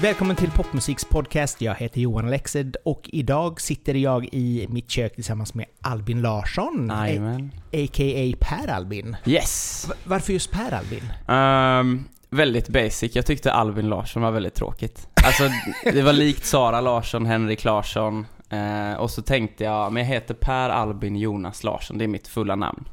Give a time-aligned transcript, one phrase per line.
[0.00, 1.60] Välkommen till Popmusiks podcast.
[1.60, 6.88] Jag heter Johan Alexed och idag sitter jag i mitt kök tillsammans med Albin Larsson.
[6.88, 7.52] Jajamän.
[7.72, 8.36] A.k.a.
[8.40, 9.16] Per Albin.
[9.24, 9.86] Yes!
[10.04, 11.02] Varför just Per Albin?
[11.28, 13.16] Ehm, väldigt basic.
[13.16, 15.08] Jag tyckte Albin Larsson var väldigt tråkigt.
[15.24, 15.42] Alltså,
[15.92, 18.26] det var likt Sara Larsson, Henrik Larsson.
[18.50, 22.28] Eh, och så tänkte jag, men jag heter Per Albin Jonas Larsson, det är mitt
[22.28, 22.88] fulla namn.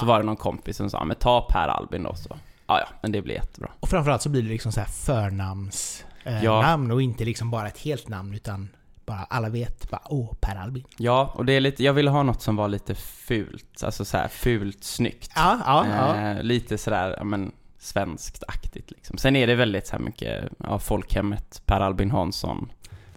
[0.00, 2.36] Så var det någon kompis som sa, men ta Per Albin då så.
[2.66, 3.70] Ja, ja, men det blir jättebra.
[3.80, 6.74] Och framförallt så blir det liksom så här förnamns eh, Ja.
[6.92, 8.68] och inte liksom bara ett helt namn utan
[9.06, 10.84] bara alla vet bara åh, Per Albin.
[10.96, 14.16] Ja, och det är lite, jag ville ha något som var lite fult, alltså så
[14.16, 15.32] här fult snyggt.
[15.36, 16.16] Ja, ja, ja.
[16.16, 19.18] Eh, lite sådär, ja men svenskt-aktigt liksom.
[19.18, 22.72] Sen är det väldigt så mycket, ja, folkhemmet, Per Albin Hansson.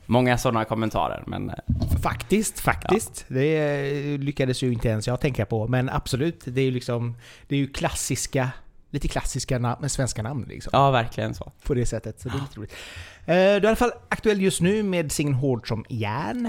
[0.06, 1.56] Många sådana kommentarer, men eh,
[2.04, 3.26] Faktiskt, faktiskt.
[3.28, 3.58] Det
[4.14, 6.42] eh, lyckades ju inte ens jag tänka på, men absolut.
[6.46, 7.16] Det är ju liksom,
[7.48, 8.50] det är ju klassiska,
[8.90, 10.70] lite klassiska nam- svenska namn liksom.
[10.74, 11.52] ja, verkligen så.
[11.64, 12.72] På det sättet, så det är lite roligt.
[13.26, 16.46] Eh, Du är i alla fall aktuell just nu med singeln Hård som järn.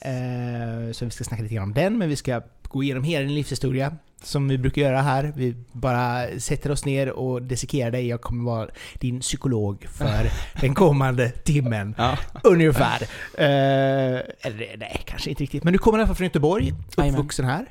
[0.00, 3.24] Eh, Så vi ska snacka lite grann om den, men vi ska gå igenom hela
[3.24, 3.96] din livshistoria.
[4.22, 5.32] Som vi brukar göra här.
[5.36, 8.08] Vi bara sätter oss ner och dissekerar dig.
[8.08, 10.30] Jag kommer vara din psykolog för
[10.60, 11.94] den kommande timmen.
[11.98, 12.18] Ja.
[12.44, 13.02] Ungefär.
[13.34, 13.46] Eh,
[14.40, 15.64] eller nej, kanske inte riktigt.
[15.64, 17.66] Men du kommer i alla fall från Göteborg, uppvuxen här.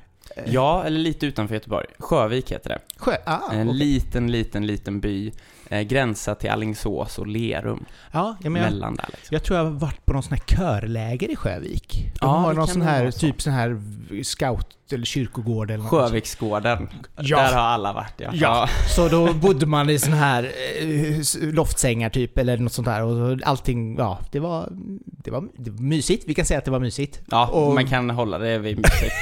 [0.45, 1.85] ja, eller lite utanför Göteborg.
[1.99, 2.79] Sjövik heter det.
[2.97, 3.79] Sjö, ah, En okej.
[3.79, 5.31] liten, liten, liten by.
[5.69, 7.85] Eh, gränsa till Alingsås och Lerum.
[8.11, 9.27] ja, ja, men jag, mellan där liksom.
[9.35, 12.03] jag tror jag har varit på någon sån här körläger i Sjövik.
[12.03, 13.81] De Ja, har någon sån här, typ sån här
[14.23, 15.89] scout eller kyrkogård eller något.
[15.91, 16.89] Sjöviksgården.
[17.15, 17.37] Ja.
[17.37, 18.29] Där har alla varit ja.
[18.33, 23.03] Ja, så då bodde man i sån här eh, loftsängar typ, eller något sånt där.
[23.03, 24.67] Och allting, ja, det var,
[25.05, 26.23] det var, det var mysigt.
[26.27, 27.21] Vi kan säga att det var mysigt.
[27.31, 29.13] Ja, Och- man kan hålla det vid mysigt.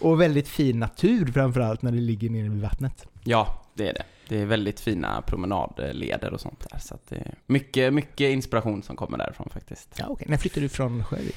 [0.00, 3.06] Och väldigt fin natur framförallt när det ligger nere vid vattnet.
[3.24, 4.02] ja, det är det.
[4.28, 6.78] Det är väldigt fina promenadleder och sånt där.
[6.78, 9.88] Så att det är mycket, mycket inspiration som kommer därifrån faktiskt.
[9.98, 10.26] Ja, okej.
[10.30, 11.36] När flyttade du från Sjövik?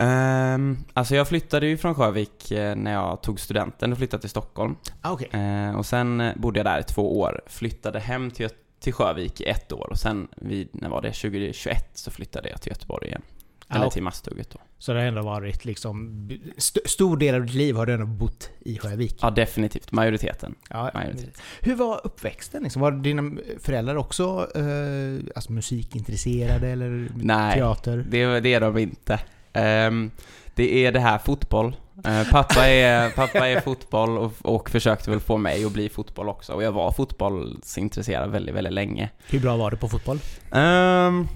[0.00, 4.30] Um, alltså jag flyttade ju från Sjövik eh, när jag tog studenten och flyttade till
[4.30, 4.76] Stockholm.
[5.02, 5.28] Ah, okej.
[5.32, 7.40] Eh, och sen eh, bodde jag där i två år.
[7.46, 8.48] Flyttade hem till,
[8.80, 12.60] till Sjövik i ett år och sen vid, när var det, 2021 så flyttade jag
[12.60, 13.22] till Göteborg igen.
[13.70, 14.58] Ah, Eller till Masthugget då.
[14.78, 16.28] Så det har ändå varit liksom...
[16.56, 19.18] St- stor del av ditt liv har du ändå bott i Sjövik?
[19.22, 19.92] Ja, definitivt.
[19.92, 20.54] Majoriteten.
[20.70, 21.42] Ja, Majoritet.
[21.60, 22.62] Hur var uppväxten?
[22.62, 22.82] Liksom?
[22.82, 27.54] Var dina föräldrar också eh, alltså musikintresserade eller Nej.
[27.54, 28.06] teater?
[28.10, 29.20] Det, det är de inte.
[29.52, 30.10] Ehm,
[30.54, 31.76] det är det här fotboll.
[32.04, 36.28] Eh, pappa, är, pappa är fotboll och, och försökte väl få mig att bli fotboll
[36.28, 36.52] också.
[36.52, 39.10] Och jag var fotbollsintresserad väldigt, väldigt länge.
[39.28, 40.18] Hur bra var du på fotboll?
[40.52, 41.28] Ehm,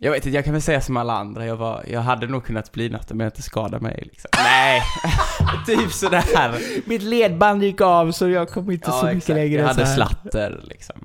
[0.00, 1.46] jag vet inte, jag kan väl säga som alla andra.
[1.46, 4.30] Jag, var, jag hade nog kunnat bli något om jag inte skadade mig liksom.
[4.44, 4.82] Nej,
[5.66, 6.54] typ sådär.
[6.88, 9.28] Mitt ledband gick av så jag kom inte så mycket exakt.
[9.36, 10.96] längre Jag hade så slatter liksom.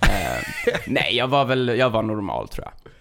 [0.00, 0.42] Ehm,
[0.86, 2.92] nej, jag var väl, jag var normal tror jag.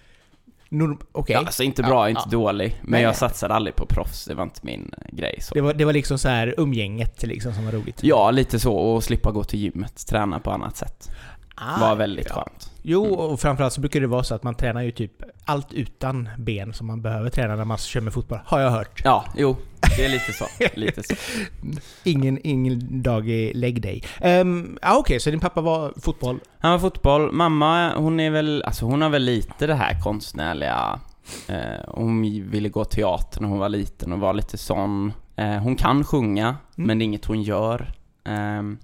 [0.74, 1.34] Norm- Okej.
[1.34, 2.32] Ja, alltså inte Ja, bra, inte ja.
[2.32, 2.76] dålig.
[2.82, 3.16] Men Nej, jag nej.
[3.18, 5.54] satsade aldrig på proffs, det var inte min grej så.
[5.54, 8.00] Det var, det var liksom så här umgänget liksom som var roligt?
[8.04, 8.74] Ja, lite så.
[8.74, 11.10] Och slippa gå till gymmet, träna på annat sätt.
[11.56, 12.36] Ah, var väldigt ja.
[12.36, 12.72] skönt.
[12.86, 13.20] Jo, Mm.
[13.20, 15.12] och framförallt så brukar det vara så att man tränar ju typ
[15.46, 18.40] allt utan ben som man behöver träna när man kör med fotboll.
[18.46, 19.02] Har jag hört.
[19.04, 19.56] Ja, jo.
[19.98, 20.46] Det är lite så.
[20.74, 21.16] Lite så.
[22.04, 24.04] Ingen, ingen dag i lägg dig.
[24.24, 26.40] Um, ah, Okej, så din pappa var fotboll.
[26.60, 27.32] Han var fotboll.
[27.32, 31.00] Mamma, hon är väl, alltså hon har väl lite det här konstnärliga.
[31.48, 31.58] Eh,
[31.88, 35.14] hon ville gå teater när hon var liten och var lite sån.
[35.36, 37.92] Eh, hon kan sjunga, men det är inget hon gör.
[38.26, 38.78] Ehm,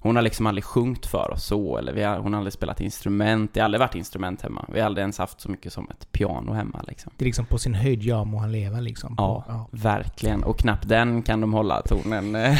[0.00, 2.80] hon har liksom aldrig sjungit för oss så, eller vi har, hon har aldrig spelat
[2.80, 3.54] instrument.
[3.54, 4.64] Det har aldrig varit instrument hemma.
[4.72, 7.12] Vi har aldrig ens haft så mycket som ett piano hemma liksom.
[7.16, 9.14] Det är liksom på sin höjd, ja må han leva liksom.
[9.18, 9.68] Ja, ja.
[9.70, 10.44] verkligen.
[10.44, 12.36] Och knappt den kan de hålla tonen.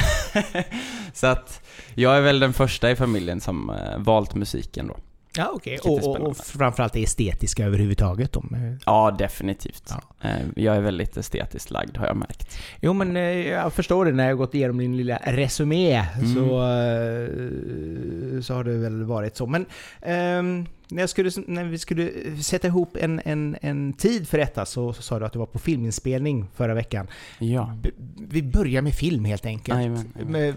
[1.12, 1.62] så att
[1.94, 4.96] jag är väl den första i familjen som eh, valt musiken då.
[5.38, 5.72] Ja, okej.
[5.72, 8.32] Lite Och, och, framförallt det estetiska överhuvudtaget.
[8.32, 9.82] De, Ja, definitivt.
[10.20, 10.28] Ja.
[10.28, 12.58] Eh, Jag är väldigt estetiskt lagd har jag märkt.
[12.80, 16.34] Jo men eh, jag förstår det när jag gått igenom din lilla resumé Mm.
[16.34, 19.46] så, eh, så har det väl varit så.
[19.46, 19.66] Men
[20.02, 22.10] ehm, när, skulle, när vi skulle
[22.42, 25.46] sätta ihop en, en, en tid för detta så, så sa du att du var
[25.46, 27.06] på filminspelning förra veckan.
[27.38, 27.74] Ja.
[27.82, 27.90] B-
[28.30, 29.78] vi börjar med film helt enkelt.
[29.78, 30.32] Jajamän, jajamän.
[30.42, 30.54] Men,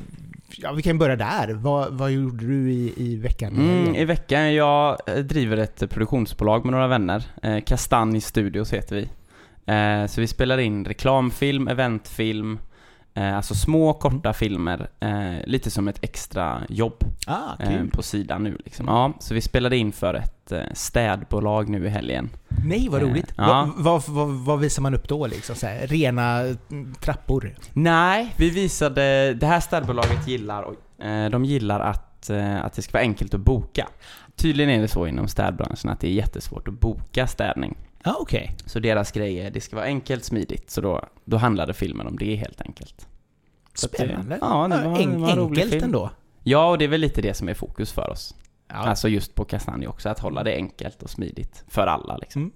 [0.57, 1.53] ja, vi kan börja där.
[1.53, 3.56] Vad, vad gjorde du i, i veckan?
[3.56, 7.24] Mm, I veckan, jag driver ett produktionsbolag med några vänner.
[7.44, 9.09] Eh, Kastanj Studios heter vi.
[9.74, 12.59] Eh, så vi spelar in reklamfilm, eventfilm,
[13.13, 17.89] Eh, alltså små korta filmer, eh, lite som ett extra jobb Ah, eh, kul.
[17.91, 18.85] på sidan nu liksom.
[18.87, 22.29] Ja, så vi spelade in för ett eh, städbolag nu i helgen.
[22.65, 23.33] Nej, vad Eh, roligt.
[23.37, 23.69] ja.
[23.75, 25.55] Vad, vad, vad, vad visar man upp då liksom?
[25.55, 26.39] Så här, rena
[26.71, 27.55] mm, trappor?
[27.73, 30.63] Nej, vi visade, det här städbolaget gillar,
[31.03, 33.87] eh, de gillar att, eh, att det ska vara enkelt att boka.
[34.35, 37.77] Tydligen är det så inom städbranschen att det är jättesvårt att boka städning.
[38.03, 38.56] Ja, okej.
[38.65, 42.18] Så deras grej är, det ska vara enkelt, smidigt, så då, då handlade filmen om
[42.18, 43.07] det helt enkelt.
[43.74, 44.38] Så det- Spännande.
[44.42, 45.83] ja, det var- En- det var en enkelt film.
[45.83, 46.09] ändå.
[46.44, 48.36] Ja, och det är väl lite det som är fokus för oss.
[48.68, 48.75] Ja.
[48.75, 52.42] Alltså just på Kastanj också, att hålla det enkelt och smidigt för alla liksom.
[52.42, 52.53] Mm.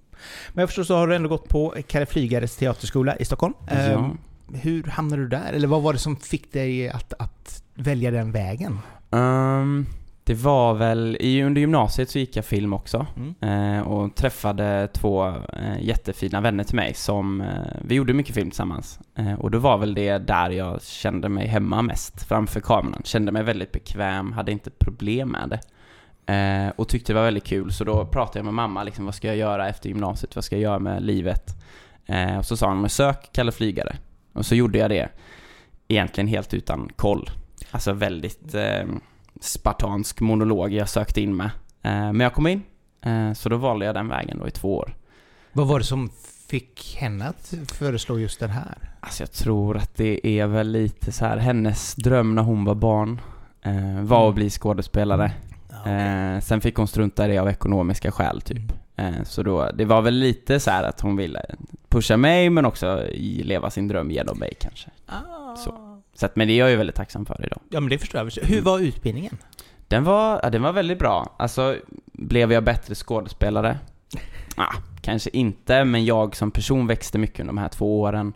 [0.52, 3.54] Men jag förstår så har du ändå gått på Kalle Flygares teaterskola i Stockholm.
[3.66, 3.74] Ja.
[3.74, 4.18] Ehm,
[4.54, 5.52] hur hamnade du där?
[5.52, 8.78] Eller vad var det som fick dig att, att välja den vägen?
[9.10, 9.86] Ehm,
[10.26, 13.06] det var väl, i, under gymnasiet så gick jag film också.
[13.16, 13.34] Mm.
[13.76, 17.46] Eh, och träffade två eh, jättefina vänner till mig som, eh,
[17.82, 19.00] vi gjorde mycket film tillsammans.
[19.14, 23.02] Eh, och då var väl det där jag kände mig hemma mest, framför kameran.
[23.04, 25.60] Kände mig väldigt bekväm, hade inte problem med det.
[26.34, 29.14] Eh, och tyckte det var väldigt kul, så då pratade jag med mamma liksom, vad
[29.14, 30.34] ska jag göra efter gymnasiet?
[30.34, 31.62] Vad ska jag göra med livet?
[32.06, 33.96] Eh, och så sa hon, men sök Kalle Flygare.
[34.32, 35.08] Och så gjorde jag det,
[35.88, 37.30] egentligen helt utan koll.
[37.70, 38.54] Alltså väldigt
[39.40, 41.50] spartansk monolog jag sökte in med.
[41.82, 42.62] Eh, men jag kom in,
[43.02, 44.96] eh, så då valde jag den vägen då i två år.
[45.52, 46.10] Vad var det som
[46.48, 48.78] fick henne att föreslå just den här?
[49.00, 52.74] Alltså jag tror att det är väl lite så här hennes dröm när hon var
[52.74, 53.20] barn
[53.62, 55.32] eh, var att bli skådespelare.
[55.86, 58.72] Eh, sen fick hon strunta i det av ekonomiska skäl typ.
[58.96, 61.44] Eh, så då, det var väl lite så här att hon ville
[61.88, 63.02] pusha mig men också
[63.42, 64.90] leva sin dröm genom mig kanske.
[65.06, 65.56] Ah.
[65.56, 65.85] Så.
[66.16, 67.60] Så att, men det är jag ju väldigt tacksam för idag.
[67.70, 68.46] Ja men det förstår jag.
[68.46, 69.38] Hur var utbildningen?
[69.88, 71.34] Den var, ja, den var väldigt bra.
[71.38, 71.76] Alltså,
[72.12, 73.78] blev jag bättre skådespelare?
[74.58, 78.32] Ah, kanske inte, men jag som person växte mycket under de här två åren.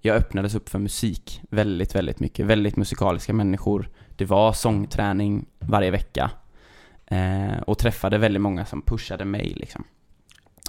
[0.00, 2.46] Jag öppnades upp för musik väldigt, väldigt mycket.
[2.46, 3.88] Väldigt musikaliska människor.
[4.16, 6.30] Det var sångträning varje vecka.
[7.06, 9.84] Eh, och träffade väldigt många som pushade mig liksom.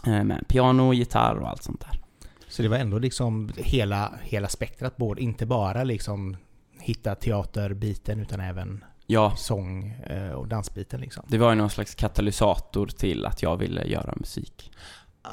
[0.08, 2.00] Eh, med piano, gitarr och allt sånt där.
[2.48, 6.38] Så det var ändå liksom hela, hela spektrat, både, inte bara liksom
[6.86, 11.24] hitta teaterbiten utan även Ja, sång eh, och dansbiten liksom.
[11.28, 14.72] det var ju någon slags katalysator till att jag ville göra musik.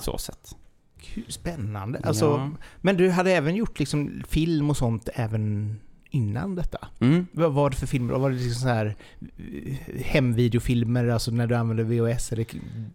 [0.01, 0.57] Så sett.
[1.29, 2.01] Spännande.
[2.05, 2.51] Alltså, Ja.
[2.81, 5.77] Men du hade även gjort liksom film och sånt även
[6.11, 6.89] innan detta?
[7.01, 7.27] Mm.
[7.33, 8.15] Vad var det för filmer?
[8.15, 8.97] Var det liksom så här
[9.39, 12.47] eh, hemvideofilmer, alltså när du använde VHS eller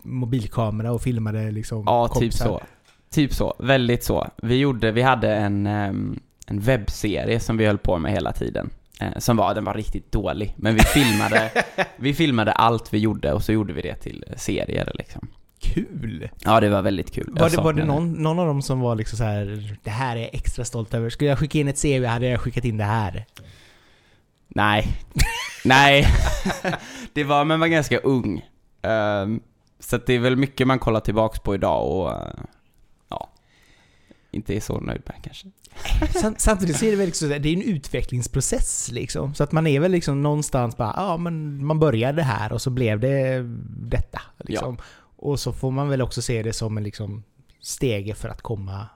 [0.02, 2.46] mobilkamera och filmade liksom Ja, typ kompisar?
[2.46, 2.62] så.
[3.10, 3.56] Typ så.
[3.60, 4.28] Väldigt så.
[4.44, 8.70] Vi gjorde, vi hade en, ehm, en webbserie som vi höll på med hela tiden.
[9.00, 10.54] Eh, som var, den var riktigt dålig.
[10.58, 11.52] Men vi filmade,
[11.96, 15.28] vi filmade allt vi gjorde och så gjorde vi det till eh, serier liksom.
[15.60, 16.30] Kul!
[16.40, 17.30] Ja, det var väldigt kul.
[17.32, 20.16] Var det, var det någon, någon av dem som var liksom så här, det här
[20.16, 21.10] är jag extra stolt över.
[21.10, 23.26] Skulle jag skicka in ett CV hade jag skickat in det här.
[24.48, 24.88] Nej.
[25.66, 26.08] Nej.
[27.14, 28.46] det var, men var ganska ung.
[28.82, 29.40] Ehm,
[29.80, 32.34] så att det är väl mycket man kollar tillbaks på idag och eh,
[33.10, 33.30] ja,
[34.32, 35.48] inte är så nöjd med kanske.
[36.22, 39.34] Samt- Samtidigt så är det väl liksom, det är en utvecklingsprocess liksom.
[39.34, 42.70] Så att man är väl liksom någonstans bara, ja men man började här och så
[42.70, 43.42] blev det
[43.90, 44.22] detta.
[44.38, 44.78] Liksom.
[45.20, 47.24] Och så får man väl också se det som en liksom
[47.62, 48.88] stege för att komma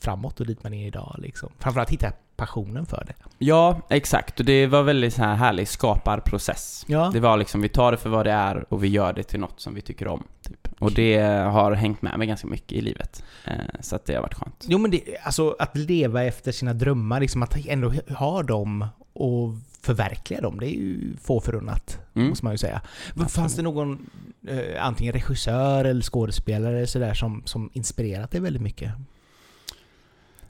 [0.00, 1.52] framåt och dit man är idag liksom.
[1.58, 3.14] Framförallt hitta passionen för det.
[3.38, 4.40] Ja, exakt.
[4.40, 6.84] Och det var väldigt så här härlig skaparprocess.
[6.88, 7.10] Ja.
[7.12, 9.40] Det var liksom, vi tar det för vad det är och vi gör det till
[9.40, 10.24] något som vi tycker om.
[10.42, 10.68] Typ.
[10.78, 13.24] Och det har hängt med mig ganska mycket i livet.
[13.44, 14.64] Eh, så att det har varit skönt.
[14.68, 19.54] Jo men det, alltså att leva efter sina drömmar, liksom att ändå ha dem och
[19.82, 21.98] förverkliga dem, det är ju få förunnat.
[22.14, 22.28] Mm.
[22.28, 22.80] Måste man ju säga.
[23.08, 23.30] Absolut.
[23.30, 24.10] Fanns det någon,
[24.48, 28.92] eh, antingen regissör eller skådespelare sådär som, som inspirerat dig väldigt mycket?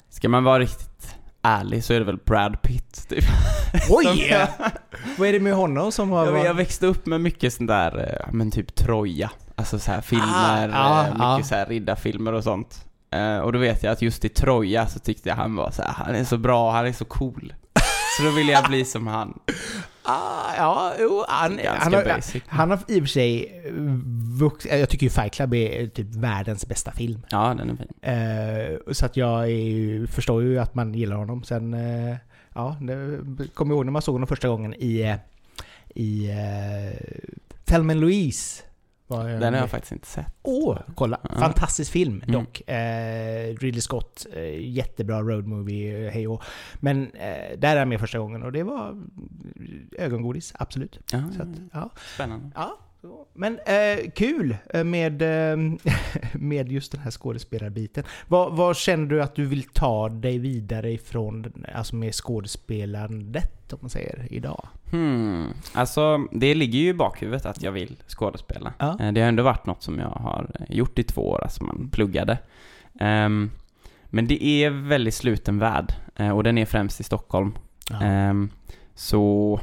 [0.08, 3.24] Ska man vara riktigt ärlig så är det väl Brad Pitt, typ.
[3.90, 4.36] Oj!
[5.18, 6.26] Vad är det med honom som har...
[6.26, 9.30] Jag, jag växte upp med mycket sån där, eh, men typ Troja.
[9.54, 11.40] Alltså så här filmer, Ah, ja, eh, mycket ja.
[11.44, 12.84] så här riddarfilmer och sånt.
[13.10, 15.82] Eh, och då vet jag att just i Troja så tyckte jag han var så
[15.82, 17.52] här, han är så bra, han är så cool.
[18.16, 19.38] Så då ville jag bli som han.
[20.02, 23.62] Ah, ja, jo, han, han, har, han har i och för sig
[24.38, 27.26] vux, Jag tycker ju Fight Club är typ världens bästa film.
[27.30, 27.88] Ja, den är fin.
[28.02, 31.42] Eh, så att jag är förstår ju att man gillar honom.
[31.42, 32.16] Sen, eh,
[32.54, 32.76] ja,
[33.54, 35.16] kommer ihåg när man såg honom första gången i, eh,
[35.94, 37.26] i uh,
[37.64, 38.62] Thelma Louise.
[39.08, 40.26] Den har jag faktiskt inte sett.
[40.42, 41.20] Åh, kolla.
[41.22, 41.38] Ja.
[41.38, 42.32] Fantastisk film Mm.
[42.32, 42.68] dock.
[42.68, 46.42] Eh, Ridley Scott, eh, jättebra road movie, eh, hej och.
[46.80, 49.02] Men eh, där är han med första gången och det var
[49.98, 50.98] ögongodis, absolut.
[51.12, 51.90] Ja, Så att, ja.
[52.14, 52.50] spännande.
[52.54, 52.78] ja.
[53.34, 55.56] Men eh, kul eh, med, eh,
[56.32, 58.04] med just den här skådespelarbiten.
[58.28, 63.78] Vad, vad känner du att du vill ta dig vidare ifrån, alltså med skådespelandet om
[63.80, 64.68] man säger, idag?
[64.90, 65.46] Hmm.
[65.74, 68.72] Alltså, det ligger ju i bakhuvudet att jag vill skådespela.
[68.78, 68.96] Ja.
[69.00, 71.88] Eh, Det har ändå varit något som jag har gjort i två år, alltså man
[71.92, 72.38] pluggade.
[73.00, 73.50] Ehm,
[74.06, 75.92] men det är väldigt sluten värld
[76.34, 77.52] och den är främst i Stockholm.
[77.90, 78.02] Ja.
[78.02, 78.50] Ehm,
[79.00, 79.60] så,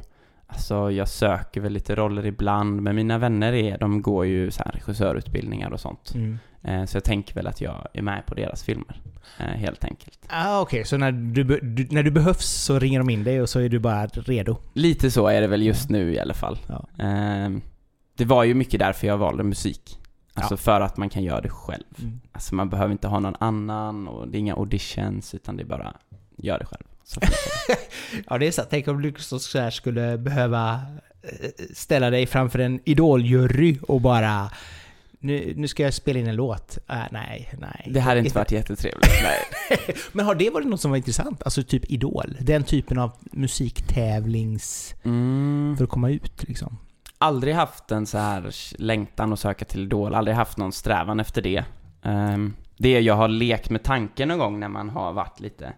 [0.47, 4.63] alltså jag söker väl lite roller ibland, men mina vänner är, de går ju så
[4.63, 6.13] här regissörutbildningar och sånt.
[6.15, 6.37] Mm.
[6.63, 9.01] Eh, så jag tänker väl att jag är med på deras filmer,
[9.39, 10.19] eh, helt enkelt.
[10.29, 13.49] Ah, Okej, så när du, du, när du behövs så ringer de in dig och
[13.49, 14.57] så är du bara redo?
[14.73, 16.57] Lite så är det väl just nu i alla fall.
[16.67, 16.87] Ja.
[17.03, 17.61] Ehm,
[18.17, 19.99] det var ju mycket därför jag valde musik.
[20.33, 20.57] Alltså Ja.
[20.57, 21.83] för att man kan göra det själv.
[21.99, 22.19] Mm.
[22.31, 25.67] Alltså man behöver inte ha någon annan och det är inga auditions utan det är
[25.67, 25.93] bara,
[26.37, 26.83] gör det själv.
[28.27, 28.61] Ja, det är så.
[28.69, 30.81] Tänk om du så här skulle behöva
[31.21, 34.51] eh, ställa dig framför en idoljury och bara
[35.19, 36.77] nu, nu ska jag spela in en låt.
[36.89, 37.87] Äh, nej, nej.
[37.93, 39.11] det hade inte varit jättetrevligt.
[39.23, 39.95] Nej.
[40.11, 41.43] Men har det varit något som var intressant?
[41.43, 42.37] Alltså typ Idol?
[42.39, 44.95] Den typen av musiktävlings...
[45.03, 45.75] Mm.
[45.77, 46.77] För att komma ut liksom?
[47.17, 51.41] Aldrig haft en så här längtan att söka till Idol, aldrig haft någon strävan efter
[51.41, 51.63] det.
[52.03, 55.73] Ehm, det jag har lekt med tanken någon gång när man har varit lite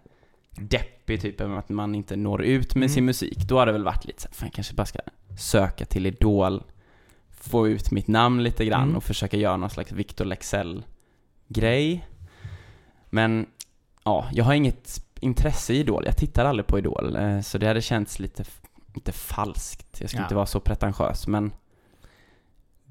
[0.51, 2.89] deppig, typ att man inte når ut med Mm.
[2.93, 4.99] sin musik, då har det väl varit lite så här, fan jag kanske bara ska
[5.39, 6.63] söka till Idol,
[7.29, 8.95] få ut mitt namn lite grann Mm.
[8.95, 12.07] och försöka göra någon slags Victor Lexell-grej.
[13.09, 13.45] Men,
[14.03, 17.67] ja, jag har inget intresse i Idol, jag tittar aldrig på Idol, eh, så det
[17.67, 18.43] hade känts lite,
[18.93, 20.23] inte falskt, jag ska Ja.
[20.23, 21.51] inte vara så pretentiös, men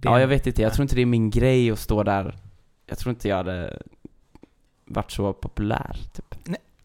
[0.01, 0.63] Det- Ja, jag vet inte.
[0.63, 2.37] Jag tror inte det är min grej att stå där.
[2.87, 3.83] Jag tror inte jag hade
[4.85, 6.35] varit så populär, typ.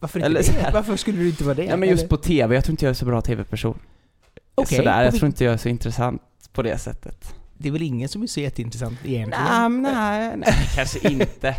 [0.04, 0.52] Varför inte Eller det?
[0.52, 0.72] här.
[0.72, 1.64] Varför skulle du inte vara det?
[1.64, 2.08] Ja, men just Eller?
[2.08, 2.54] på TV.
[2.54, 3.78] Jag tror inte jag är så bra TV-person.
[4.54, 5.04] Okej, Sådär.
[5.04, 7.34] Jag tror inte jag är så intressant på det sättet.
[7.58, 9.44] Det är väl ingen som är så jätteintressant egentligen?
[9.50, 10.68] Nej, men nej, nej.
[10.76, 11.56] Kanske inte.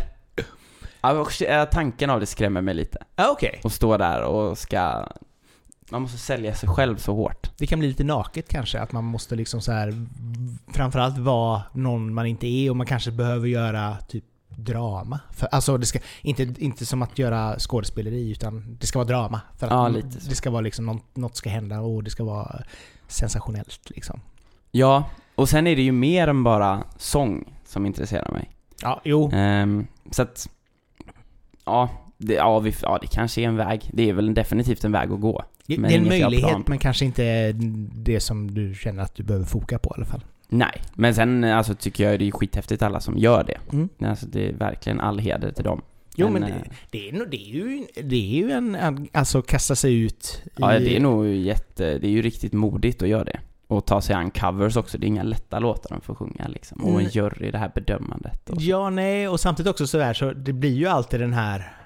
[1.00, 2.98] Ja, eh, tanken av det skrämmer mig lite.
[3.14, 3.60] Ah, Okej.
[3.64, 5.08] Att stå där och ska...
[5.90, 7.50] Man måste sälja sig själv så hårt.
[7.58, 10.06] Det kan bli lite naket kanske, att man måste liksom så här
[10.72, 15.20] framförallt vara någon man inte är och man kanske behöver göra typ drama.
[15.30, 19.40] För, alltså det ska, inte, inte som att göra skådespeleri utan det ska vara drama.
[19.58, 22.24] För att Ja, lite det ska vara liksom något, något ska hända och det ska
[22.24, 22.62] vara
[23.08, 24.20] sensationellt liksom.
[24.70, 28.50] Ja, och sen är det ju mer än bara sång som intresserar mig.
[28.82, 29.30] Ja, jo.
[29.32, 30.48] Ehm, så att,
[31.64, 33.90] ja det, ja, vi, ja, det kanske är en väg.
[33.92, 35.44] Det är väl definitivt en väg att gå.
[35.66, 37.52] Det men är en möjlighet men kanske inte
[37.92, 40.24] det som du känner att du behöver foka på i alla fall.
[40.48, 43.58] Nej, men sen alltså, tycker jag det är skithäftigt alla som gör det.
[43.72, 43.88] Mm.
[43.98, 45.82] Alltså, det är verkligen all heder till dem.
[46.16, 49.76] Jo men eh, det, det, är, det, är ju, det är ju en, alltså kasta
[49.76, 50.50] sig ut i...
[50.56, 53.40] Ja, det är nog jätte, det är ju riktigt modigt att göra det.
[53.68, 56.84] Och ta sig an covers också, det är inga lätta låtar de får sjunga liksom.
[56.84, 58.56] Och en jury, det här bedömandet och.
[58.60, 61.76] Ja, nej, och samtidigt också sådär så det blir ju alltid den här,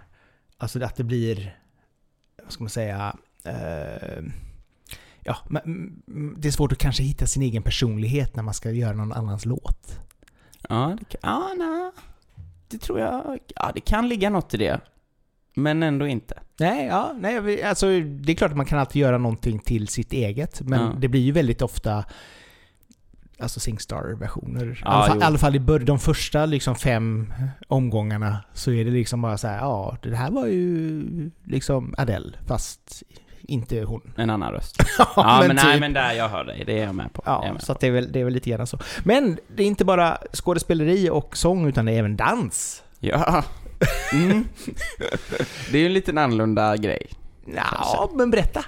[0.58, 1.56] alltså att det blir,
[2.42, 4.24] vad ska man säga, eh,
[5.30, 5.62] ja, men,
[6.08, 9.12] mm, det är svårt att kanske hitta sin egen personlighet när man ska göra någon
[9.12, 9.98] annans låt.
[10.68, 11.90] Ja, det kan, nej.
[12.68, 14.80] Det tror jag, ja det kan ligga något i det.
[15.54, 16.38] Men ändå inte.
[16.60, 20.12] Nej, ja, nej, alltså det är klart att man kan alltid göra någonting till sitt
[20.12, 20.92] eget, men Ja.
[20.98, 22.04] det blir ju väldigt ofta
[23.42, 24.66] Alltså Singstar-versioner.
[24.66, 25.20] I Ja, alla fall, jo.
[25.20, 27.32] i alla fall i början, de första liksom fem
[27.68, 32.32] omgångarna så är det liksom bara så här, ja, det här var ju liksom Adele,
[32.46, 33.02] fast
[33.42, 34.12] inte hon.
[34.16, 34.76] En annan röst.
[35.16, 35.80] Ja, men, nej typ.
[35.80, 36.62] men där, jag hör dig.
[36.66, 37.22] Det är jag med på.
[37.26, 37.78] Ja, med så på.
[37.80, 38.78] det, är väl, det är väl lite grann så.
[39.04, 42.82] Men det är inte bara skådespeleri och sång, utan det är även dans.
[43.00, 43.44] Ja.
[44.12, 44.44] Mm.
[45.72, 47.06] det är ju en liten annorlunda grej.
[47.56, 48.60] Ja, men berätta.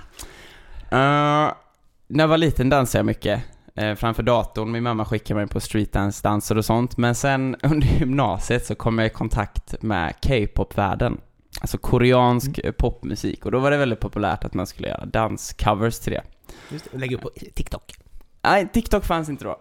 [0.93, 1.53] Uh,
[2.07, 3.43] när jag var liten dansade jag mycket.
[3.75, 4.71] eh, framför datorn.
[4.73, 6.97] Min mamma skickade mig på streetdance-danser och sånt.
[6.97, 11.21] Men sen under gymnasiet så kom jag i kontakt med K-pop-världen.
[11.63, 13.45] Alltså koreansk eh, popmusik.
[13.45, 16.23] Och då var det väldigt populärt att man skulle göra danscovers till det.
[16.69, 17.95] Just det, lägg upp på TikTok.
[18.43, 19.57] Nej, TikTok fanns inte då.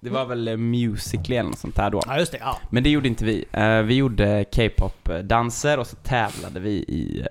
[0.00, 2.02] Det var väl eh, Musical.ly eller något sånt där då.
[2.06, 2.38] Ja, just det.
[2.38, 2.58] Ja.
[2.70, 3.44] Men det gjorde inte vi.
[3.52, 7.26] Eh, vi gjorde K-pop-danser och så tävlade vi i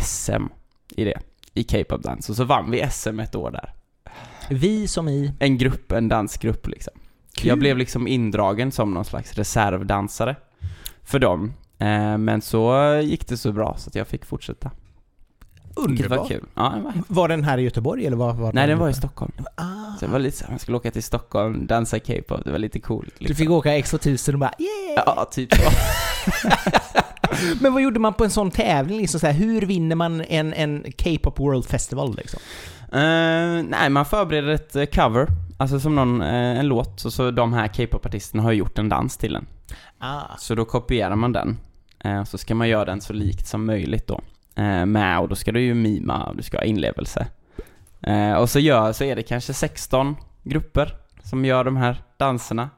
[0.00, 0.46] SM
[0.88, 1.20] i det.
[1.54, 2.30] I K-pop-dans.
[2.30, 3.72] Och så vann vi SM ett år där.
[4.50, 5.32] Vi som i...
[5.38, 6.94] En grupp, en dansgrupp liksom.
[7.34, 7.48] Kul.
[7.48, 10.36] Jag blev liksom indragen som någon slags reservdansare
[11.02, 11.52] för dem.
[11.78, 14.70] Eh, men så gick det så bra så att jag fick fortsätta.
[15.88, 16.28] Vilket var Underbart.
[16.28, 16.44] kul.
[16.54, 19.32] Ja, var Var den här i Göteborg eller var, var Nej, den var i Stockholm.
[19.54, 19.62] Ah.
[20.00, 22.58] Så det var lite så här, man skulle åka till Stockholm, dansa K-pop, det var
[22.58, 23.14] lite coolt.
[23.18, 23.36] Du Liksom.
[23.36, 25.02] fick åka X2000 och bara yeah!
[25.06, 25.62] Ja, typ så.
[27.60, 28.98] Men vad gjorde man på en sån tävling?
[29.00, 32.40] Liksom så här, hur vinner man en, en K-pop World Festival liksom?
[32.92, 35.26] Eh, nej, man förbereder ett eh, cover.
[35.56, 39.16] Alltså som någon, eh, en låt, och så de här K-pop-artisterna har gjort en dans
[39.16, 39.46] till den.
[39.98, 40.36] Ah.
[40.38, 41.58] Så då kopierar man den.
[42.04, 44.20] Eh, och så ska man göra den så likt som möjligt då.
[44.54, 47.26] Eh, med, och då ska du ju mima och du ska ha inlevelse.
[48.00, 52.70] Eh, och så, gör, så är det kanske 16 grupper som gör de här danserna.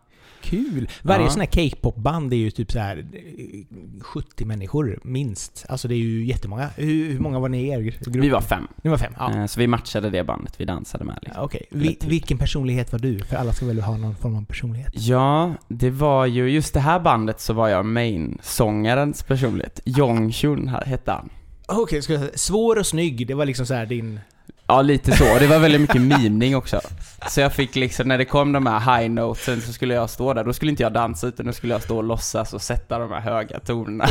[0.44, 0.88] Kul!
[1.02, 1.30] Varje Ja.
[1.30, 5.66] sån här K-pop-band är ju typ så här eh, 70 människor, minst.
[5.68, 6.68] Alltså det är ju jättemånga.
[6.76, 8.06] Hur, hur många var ni i er grupp?
[8.06, 8.68] Vi var fem.
[8.82, 9.12] Ni var fem?
[9.18, 9.34] Ja.
[9.34, 11.18] Eh, så vi matchade det bandet vi dansade med.
[11.22, 11.44] Liksom.
[11.44, 11.66] Okej.
[11.70, 12.04] Eller Vi, typ.
[12.10, 13.18] vilken personlighet var du?
[13.18, 14.92] För alla ska väl ha någon form av personlighet?
[14.96, 19.80] Ja, det var ju, just det här bandet så var jag main-sångarens personlighet.
[19.84, 21.28] Jonghyun här hette han.
[21.68, 22.20] Okej, säga.
[22.34, 24.20] Svår och snygg, det var liksom så här din...
[24.66, 25.38] Ja, lite så.
[25.38, 26.80] Det var väldigt mycket mimning också.
[27.28, 30.34] Så jag fick liksom, när det kom de här high notesen så skulle jag stå
[30.34, 30.44] där.
[30.44, 33.10] Då skulle inte jag dansa utan då skulle jag stå och låtsas och sätta de
[33.12, 34.06] här höga tonerna.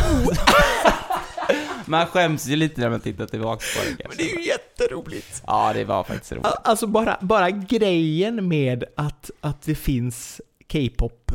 [1.86, 4.24] Man skäms ju lite när man tittar tillbaka på det kanske.
[4.24, 5.44] ju jätteroligt!
[5.48, 6.46] Ja, det var faktiskt roligt.
[6.64, 10.42] Alltså bara, bara grejen med att, att det finns
[10.72, 11.32] K-pop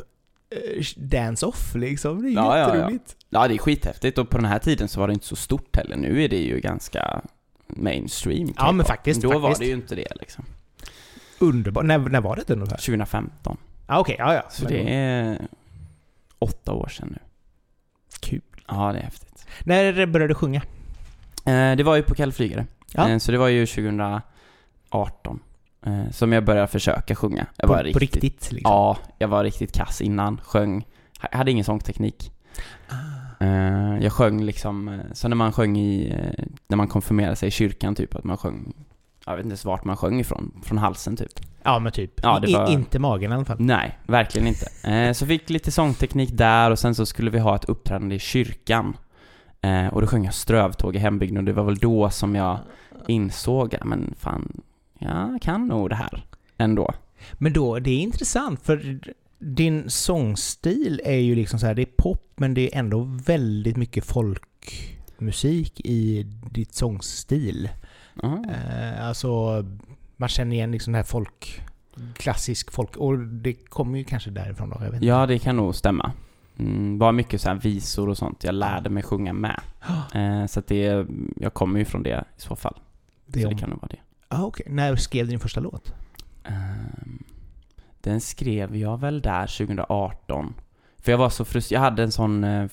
[0.50, 2.75] eh, dance-off liksom, det är Ja, ja, ja.
[2.75, 3.16] jätteroligt.
[3.30, 5.76] Ja, det är skithäftigt och på den här tiden så var det inte så stort
[5.76, 5.96] heller.
[5.96, 7.22] Nu är det ju ganska
[7.68, 9.60] mainstream Ja, men faktiskt, Då var faktiskt.
[9.60, 10.44] det ju inte det liksom.
[11.38, 11.84] Underbart.
[11.84, 12.76] När, när var det ungefär?
[12.76, 13.56] 2015.
[13.87, 14.42] Ah, Okej, ja ja.
[14.50, 15.46] Så Men- det är
[16.38, 17.18] åtta år sedan nu.
[18.20, 18.40] Kul.
[18.68, 19.46] Ja, det är häftigt.
[19.64, 20.62] När började du sjunga?
[21.46, 22.66] Eh, det var ju på Kalle Flygare.
[22.92, 23.08] Ja.
[23.08, 25.40] Eh, så det var ju 2018
[25.87, 27.46] eh, som jag började försöka sjunga.
[27.56, 28.72] Jag På, var på riktigt liksom?
[28.72, 30.40] Ja, jag var riktigt kass innan.
[30.44, 30.87] Sjöng.
[31.30, 32.32] Jag hade ingen sångteknik.
[32.88, 32.94] Ah.
[33.40, 37.49] Eh, jag sjöng liksom, eh, så när man sjöng i, eh, när man konfirmerade sig
[37.49, 38.73] i kyrkan typ, att man sjöng,
[39.26, 41.33] jag vet inte ens vart man sjöng ifrån, från halsen typ.
[41.62, 42.12] Ja men typ.
[42.23, 43.57] Ja, det I, var- inte magen i alla fall.
[43.61, 44.90] Nej, verkligen inte.
[44.90, 48.18] Eh, så fick lite sångteknik där och sen så skulle vi ha ett uppträdande i
[48.18, 48.97] kyrkan.
[49.61, 52.59] Eh, och då sjöng jag Strövtåg i hembygden och det var väl då som jag
[53.07, 54.61] insåg, ja men fan,
[54.99, 56.25] jag kan nog det här
[56.59, 56.92] ändå.
[57.33, 58.99] Men då, det är intressant för
[59.38, 63.76] din sångstil är ju liksom så här, det är pop men det är ändå väldigt
[63.76, 67.68] mycket folkmusik i ditt sångstil.
[68.23, 69.64] Eh, alltså,
[70.16, 71.62] man känner igen liksom det här folk...
[72.16, 72.97] Klassisk folk...
[72.97, 75.07] Och det kommer ju kanske därifrån då, jag vet inte.
[75.07, 76.12] Ja, det kan nog stämma.
[76.59, 79.61] Mm, var mycket så här visor och sånt jag lärde mig sjunga med.
[80.14, 82.78] Eh, så att det, jag kommer ju från det i så fall.
[83.26, 83.54] Det så om...
[83.54, 83.99] det kan nog vara det.
[84.28, 84.66] ah, okej.
[84.71, 85.94] När skrev du din första låt?
[86.44, 87.24] Ehm,
[88.00, 90.54] den skrev jag väl där 2018.
[91.02, 92.66] För jag var så frust- jag hade en sån eh,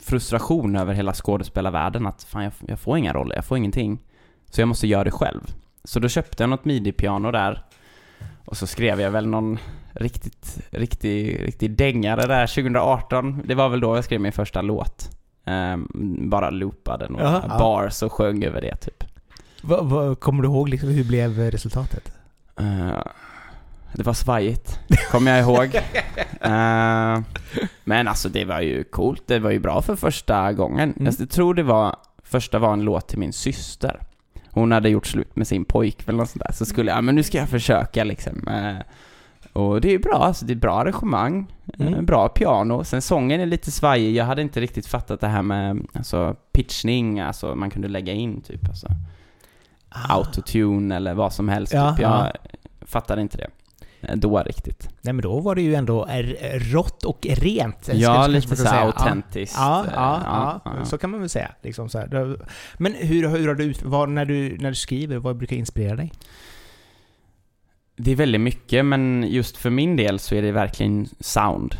[0.00, 3.98] frustration över hela skådespelarvärlden att fan jag, jag får inga roller, jag får ingenting.
[4.50, 5.40] Så jag måste göra det själv.
[5.84, 7.64] Så då köpte jag något midi-piano där.
[8.44, 9.58] Och så skrev jag väl någon
[9.92, 13.42] riktigt, riktig, riktig dängare där 2018.
[13.44, 15.10] Det var väl då jag skrev min första låt.
[15.44, 15.88] Ehm,
[16.30, 17.58] bara loopade några Jaha, ja.
[17.58, 19.04] bars och sjöng över det typ.
[19.62, 22.12] Va, va, kommer du ihåg liksom, hur blev resultatet?
[22.58, 22.98] Eh,
[23.94, 24.78] det var svajigt,
[25.10, 25.80] kommer jag ihåg.
[26.44, 27.20] Eh,
[27.84, 30.94] men alltså det var ju coolt, det var ju bra för första gången.
[31.00, 31.14] Mm.
[31.18, 34.00] Jag tror det var, första var en låt till min syster.
[34.50, 37.22] Hon hade gjort slut med sin pojkvän och sådär, så skulle jag, ja men nu
[37.22, 38.48] ska jag försöka liksom.
[38.48, 38.76] Eh,
[39.52, 41.46] och det är bra, alltså det är bra arrangemang,
[41.78, 42.06] eh, Mm.
[42.06, 42.84] bra piano.
[42.84, 47.20] Sen sången är lite svajig, jag hade inte riktigt fattat det här med alltså, pitchning,
[47.20, 48.86] alltså man kunde lägga in typ alltså
[49.94, 50.14] Ah.
[50.14, 51.72] autotune eller vad som helst.
[51.72, 51.78] Typ.
[51.80, 52.32] Jag ja.
[52.86, 53.48] fattade inte det
[54.14, 54.88] då riktigt.
[55.02, 57.84] Nej men då var det ju ändå r- rått och rent.
[57.84, 59.56] ska- Ja, lite så autentiskt.
[59.58, 61.50] Ja, eh, ja, ja, så kan man väl säga.
[61.62, 62.36] Liksom så här.
[62.78, 65.96] Men hur, hur har du, ut- vad, när, du, när du skriver, vad brukar inspirera
[65.96, 66.12] dig?
[67.96, 71.76] Det är väldigt mycket, men just för min del så är det verkligen sound.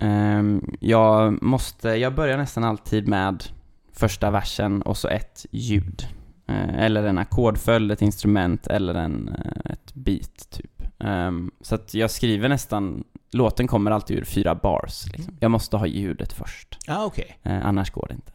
[0.00, 3.44] Ehm, jag måste, jag börjar nästan alltid med
[3.92, 6.06] första versen och så ett ljud.
[6.48, 10.70] Eh, eller en ackordföljd, ett instrument eller en, eh, ett beat typ.
[11.02, 15.04] Ehm, så att jag skriver nästan, låten kommer alltid ur fyra bars.
[15.12, 15.36] Liksom.
[15.40, 17.38] Jag måste ha ljudet först, Ja, okej.
[17.42, 18.32] eh, annars går det inte.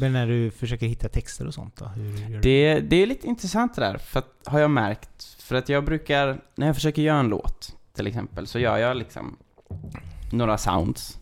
[0.00, 1.84] Men när du försöker hitta texter och sånt då?
[1.84, 2.40] Hur gör du?
[2.40, 5.36] Det, det är lite intressant det där, för att, har jag märkt.
[5.40, 8.96] För att jag brukar, när jag försöker göra en låt, till exempel, så gör jag
[8.96, 9.36] liksom
[10.32, 11.18] några sounds.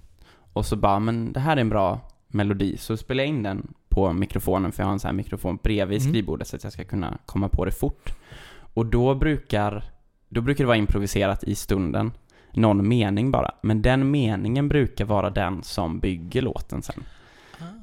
[0.53, 3.75] Och så bara, men det här är en bra melodi, så spelar jag in den
[3.89, 6.13] på mikrofonen, för jag har en sån här mikrofon bredvid Mm.
[6.13, 8.13] skrivbordet så att jag ska kunna komma på det fort.
[8.75, 9.85] Och då brukar,
[10.37, 12.13] då brukar det vara improviserat i stunden,
[12.53, 13.51] någon mening bara.
[13.63, 17.03] Men den meningen brukar vara den som bygger låten sen.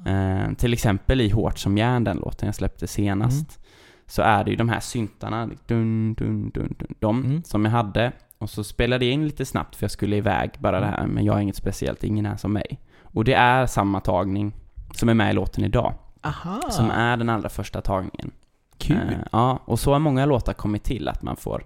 [0.05, 0.09] Ah.
[0.09, 3.67] Eh, till exempel i Hårt som järn, den låten jag släppte senast, Mm.
[4.07, 7.43] så är det ju de här syntarna, dun, dun, dun, dun, de Mm.
[7.43, 8.11] som jag hade.
[8.37, 10.99] Och så spelade jag in lite snabbt för jag skulle iväg bara det Mm.
[10.99, 12.79] här, men jag är inget speciellt, ingen är som mig.
[13.01, 14.53] Och det är samma tagning
[14.93, 16.61] som är med i låten idag, Aha!
[16.69, 18.31] som är den allra första tagningen.
[18.77, 18.97] Kul!
[18.97, 21.63] Eh, ja, och så har många låtar kommit till, att man får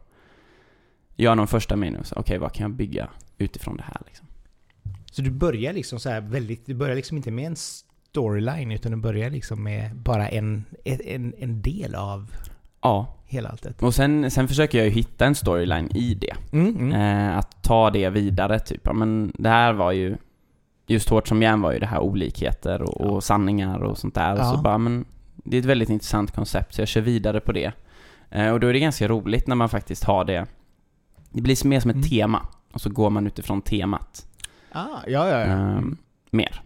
[1.18, 4.28] gör någon första och så, okej vad kan jag bygga utifrån det här liksom.
[5.12, 8.92] Så du börjar liksom så här väldigt, du börjar liksom inte med en storyline utan
[8.92, 12.32] du börjar liksom med bara en, en, en del av
[12.82, 13.84] Ja, hela alltet.
[13.84, 16.36] och sen, sen försöker jag ju hitta en storyline i det.
[16.52, 16.92] Mm, mm.
[16.92, 18.82] Eh, att ta det vidare typ.
[18.84, 20.18] Ja, men det här var ju,
[20.88, 24.34] just Hårt som järn var ju det här olikheter och, och sanningar och sånt där.
[24.34, 24.52] Och Ja.
[24.56, 27.72] så bara, men det är ett väldigt intressant koncept så jag kör vidare på det.
[28.30, 30.46] Eh, och då är det ganska roligt när man faktiskt har det,
[31.32, 32.10] det blir mer som ett Mm.
[32.10, 32.46] tema.
[32.74, 34.26] Och så går man utifrån temat.
[34.72, 35.46] Ah, ja, ja, ja.
[35.46, 35.98] Ehm,
[36.32, 36.62] mer.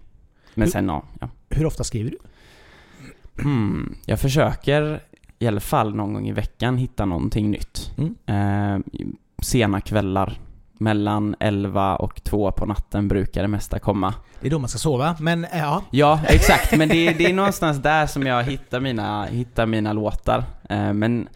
[0.54, 1.30] Men Hur- sen ja, ja.
[1.50, 2.18] Hur ofta skriver du?
[3.44, 5.02] Hmm, jag försöker
[5.40, 7.92] i alla fall någon gång i veckan hitta någonting nytt.
[7.98, 8.16] Mm.
[8.26, 8.80] Eh,
[9.42, 10.40] sena kvällar,
[10.74, 14.14] mellan 11 och 2 på natten brukar det mesta komma.
[14.42, 15.84] Det är då man ska sova, men eh, ja.
[15.92, 20.44] Ja, exakt, men det, det är någonstans där som jag hittar mina, hittar mina låtar.
[20.70, 21.28] Eh, men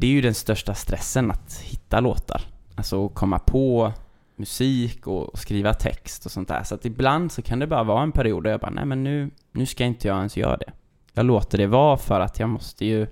[0.00, 2.42] det är ju den största stressen att hitta låtar.
[2.74, 3.92] Alltså att komma på
[4.36, 6.62] musik och skriva text och sånt där.
[6.62, 9.04] Så att ibland så kan det bara vara en period där jag bara, nej men
[9.04, 10.72] nu, nu ska inte jag ens göra det.
[11.12, 13.06] Jag låter det vara för att jag måste ju,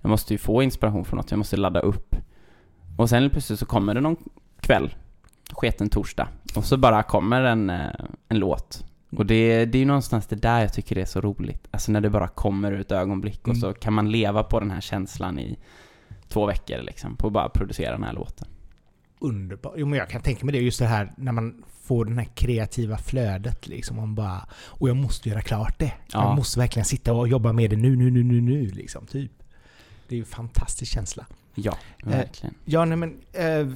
[0.00, 2.16] jag måste ju få inspiration från något, jag måste ladda upp.
[2.96, 4.16] Och sen plötsligt så kommer det någon
[4.60, 4.94] kväll,
[5.52, 7.86] sketen torsdag, och så bara kommer en, eh,
[8.28, 8.84] en låt.
[9.16, 11.68] Och det, det är ju någonstans det där jag tycker det är så roligt.
[11.70, 13.60] Alltså när det bara kommer ett ögonblick och Mm.
[13.60, 15.58] så kan man leva på den här känslan i
[16.28, 18.48] två veckor liksom, på att bara producera den här låten.
[19.20, 19.74] Underbart.
[19.76, 22.28] Jo men jag kan tänka mig det, just det här när man får det här
[22.34, 23.96] kreativa flödet liksom.
[23.96, 25.92] Man bara, och jag måste göra klart det.
[26.12, 26.28] Ja.
[26.28, 29.06] Jag måste verkligen sitta och jobba med det nu, nu, nu, nu, nu liksom.
[29.06, 29.32] Typ.
[30.08, 31.26] Det är ju en fantastisk känsla.
[31.54, 32.54] Ja, verkligen.
[32.64, 33.16] Ja, nej men...
[33.32, 33.68] Eh,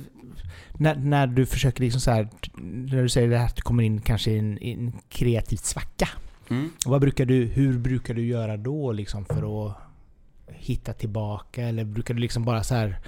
[0.79, 2.29] när, när du försöker liksom så här,
[2.63, 6.09] när du säger det här att du kommer in kanske i en, en kreativ svacka.
[6.51, 6.71] Mm.
[6.87, 9.77] Vad brukar du, hur brukar du göra då liksom för att
[10.63, 11.63] hitta tillbaka?
[11.63, 12.99] Eller brukar du liksom bara så här,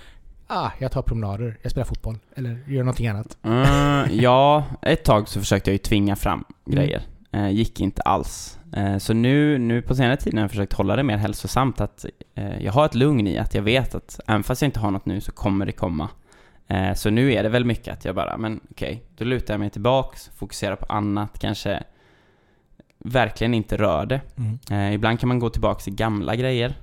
[0.47, 3.39] ah, jag tar promenader, jag spelar fotboll, eller gör någonting annat?
[3.43, 6.77] Mm, ja, ett tag så försökte jag ju tvinga fram Mm.
[6.79, 7.03] grejer.
[7.33, 8.59] Eh, gick inte alls.
[8.77, 11.81] Eh, så nu, nu på senare tid när jag har försökt hålla det mer hälsosamt
[11.81, 14.81] att eh, jag har ett lugn i att jag vet att även fast jag inte
[14.81, 16.09] har något nu så kommer det komma.
[16.69, 19.61] Eh, så nu är det väl mycket att jag bara, men okej, då lutar jag
[19.61, 21.83] mig tillbaks, fokuserar på annat, kanske
[22.99, 24.21] verkligen inte rör det.
[24.37, 24.59] Mm.
[24.71, 26.75] Eh, ibland kan man gå tillbaks till gamla grejer,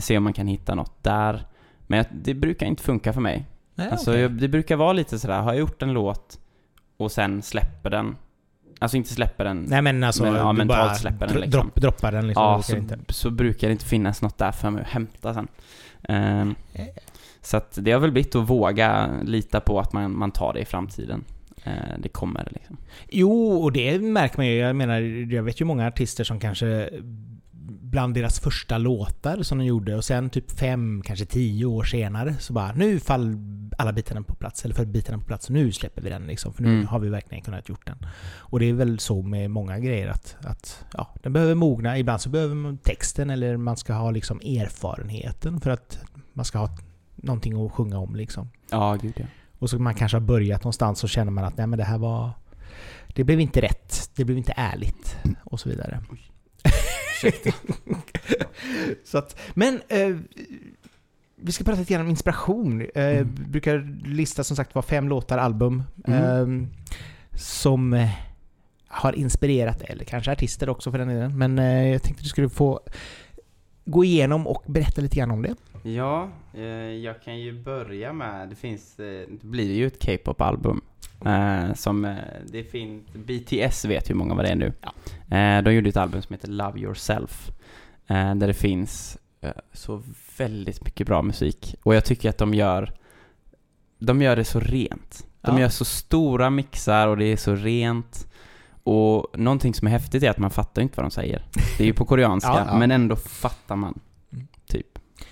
[0.00, 1.46] se om man kan hitta något där.
[1.86, 3.46] Men jag, det brukar inte funka för mig.
[3.74, 4.22] Nej, Alltså okej.
[4.22, 6.38] jag, det brukar vara lite sådär, har jag gjort en låt
[6.96, 8.16] och sen släpper den,
[8.78, 11.50] alltså inte släpper den, Nej men alltså, Men, ja, du bara släpper den liksom.
[11.50, 12.42] dropp, droppar den liksom.
[12.42, 12.98] ja, så, inte.
[13.08, 15.48] så brukar det inte finnas något där för mig att hämta sen.
[16.08, 16.54] Ehm,
[17.42, 20.60] så att det har väl blivit att våga lita på att man, man tar det
[20.60, 21.24] i framtiden.
[21.64, 22.76] Eh, det kommer liksom.
[23.08, 24.54] Jo, och det märker man ju.
[24.54, 25.00] Jag menar,
[25.32, 26.90] jag vet ju många artister som kanske
[27.90, 32.34] bland deras första låtar som de gjorde och sen typ fem, kanske tio år senare
[32.38, 33.36] så bara nu fall
[33.78, 36.52] alla bitarna på plats, eller för bitarna på plats nu släpper vi den liksom.
[36.52, 36.86] För nu Mm.
[36.86, 37.96] har vi verkligen kunnat gjort den.
[38.38, 41.98] Och det är väl så med många grejer att, att ja, den behöver mogna.
[41.98, 45.98] Ibland så behöver man texten eller man ska ha liksom erfarenheten för att
[46.32, 46.68] man ska ha
[47.16, 48.50] någonting att sjunga om liksom.
[48.70, 49.24] Ja, gud ja.
[49.58, 51.98] Och så man kanske har börjat någonstans och känner man att nej men det här
[51.98, 52.30] var...
[53.14, 54.10] Det blev inte rätt.
[54.16, 55.16] Det blev inte ärligt.
[55.44, 56.02] Och så vidare.
[57.24, 57.50] Ursäkta.
[59.04, 60.16] så att, men eh,
[61.36, 62.80] vi ska prata lite grann om inspiration.
[62.94, 63.34] Eh, Mm.
[63.48, 65.82] Brukar lista som sagt var fem låtar, album.
[66.06, 66.62] Mm.
[66.62, 66.68] Eh,
[67.36, 68.08] som eh,
[68.88, 71.38] har inspirerat, eller kanske artister också för den delen.
[71.38, 72.80] Men eh, jag tänkte att du skulle få
[73.84, 75.54] gå igenom och berätta lite grann om det.
[75.90, 80.80] Ja, eh, jag kan ju börja med, det finns, eh, det blir ju ett K-pop-album.
[81.26, 82.16] Eh, som, eh,
[82.52, 84.72] det finns, BTS vet ju många vad det är nu.
[85.36, 87.50] Eh, de gjorde ett album som heter Love Yourself.
[88.06, 90.02] Eh, där det finns eh, så
[90.38, 91.74] väldigt mycket bra musik.
[91.82, 92.94] Och jag tycker att de gör,
[93.98, 95.26] de gör det så rent.
[95.40, 95.60] De Ja.
[95.60, 98.26] gör så stora mixar och det är så rent.
[98.82, 101.42] Och någonting som är häftigt är att man fattar inte vad de säger.
[101.78, 102.78] Det är ju på koreanska, Ja, ja.
[102.78, 104.00] men ändå fattar man.
[104.32, 104.46] Mm.
[104.66, 104.86] Typ.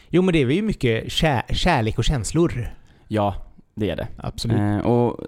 [0.09, 2.75] Jo men det är ju mycket kär, kärlek och känslor.
[3.09, 3.48] Ja,
[3.79, 4.09] det är det.
[4.17, 4.59] Absolut.
[4.59, 5.21] Eh, och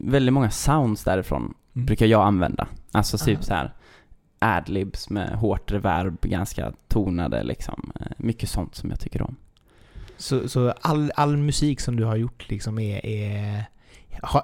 [0.00, 1.86] väldigt många sounds därifrån Mm.
[1.86, 2.66] brukar jag använda.
[2.92, 3.42] Alltså typ Ah.
[3.42, 3.72] så här
[4.38, 7.92] adlibs med hårt reverb, ganska tonade liksom.
[8.00, 9.36] Eh, mycket sånt som jag tycker om.
[10.16, 13.06] Så, så all, all musik som du har gjort liksom är...
[13.06, 13.64] är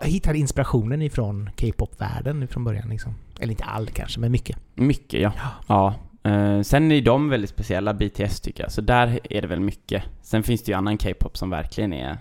[0.02, 3.14] hittar inspirationen ifrån K-pop-världen från början liksom?
[3.40, 4.56] Eller inte all kanske, men mycket.
[4.74, 5.32] Mycket ja.
[5.66, 5.94] ja.
[6.30, 8.72] Eh, sen är de väldigt speciella, BTS tycker jag.
[8.72, 10.04] Så där är det väl mycket.
[10.22, 12.18] Sen finns det ju annan K-pop som verkligen är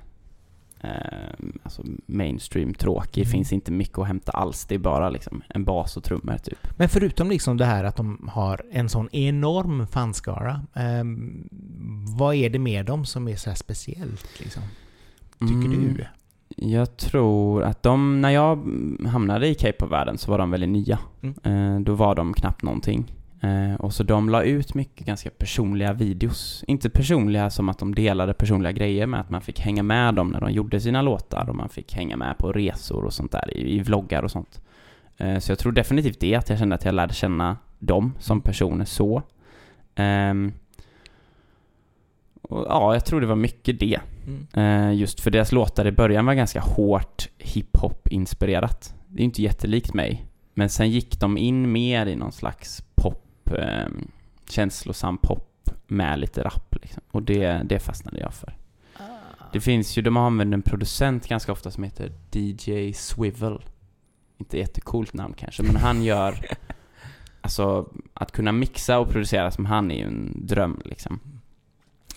[0.83, 3.21] eh, alltså mainstream tråkig.
[3.21, 3.31] Mm.
[3.31, 4.65] Finns inte mycket att hämta alls.
[4.65, 6.67] Det är bara liksom en bas och trummor typ.
[6.77, 10.61] Men förutom liksom det här att de har en sån enorm fanskara.
[10.73, 11.49] ehm,
[12.17, 14.63] vad är det med dem som är så speciellt liksom?
[15.39, 15.93] Tycker Mm.
[15.93, 16.05] du?
[16.55, 18.55] Jag tror att de, när jag
[19.07, 20.99] hamnade i K-pop-världen så var de väldigt nya.
[21.21, 21.35] Mm.
[21.75, 23.13] Eh, då var de knappt någonting.
[23.41, 26.63] Eh, och så de la ut mycket ganska personliga videos.
[26.67, 30.29] Inte personliga som att de delade personliga grejer med att man fick hänga med dem
[30.29, 33.57] när de gjorde sina låtar och man fick hänga med på resor och sånt där
[33.57, 34.61] i, i vloggar och sånt.
[35.17, 38.41] Eh, så jag tror definitivt det, att jag kände att jag lärde känna dem som
[38.41, 39.23] personer så.
[39.95, 40.53] Ehm,
[42.41, 43.99] och ja, jag tror det var mycket det.
[44.27, 44.47] Mm.
[44.53, 48.95] Eh, just för deras låtar i början var ganska hårt hiphop-inspirerat.
[49.07, 50.25] Det är ju inte jättelikt mig.
[50.53, 53.23] Men sen gick de in mer i någon slags pop,
[53.57, 53.87] eh,
[54.49, 57.01] känslosam pop med lite rap liksom.
[57.11, 58.57] Och det, det fastnade jag för.
[59.53, 63.63] Det finns ju, de använder en producent ganska ofta som heter DJ Swivel.
[64.37, 66.35] Inte jättecoolt namn kanske, men han gör...
[67.43, 71.19] Alltså, att kunna mixa och producera som han är ju en dröm liksom.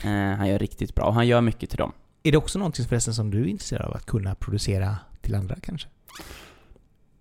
[0.05, 1.93] Eh, han gör riktigt bra och han gör mycket till dem.
[2.23, 5.57] Är det också någonting förresten som du är intresserad av att kunna producera till andra
[5.63, 5.89] kanske?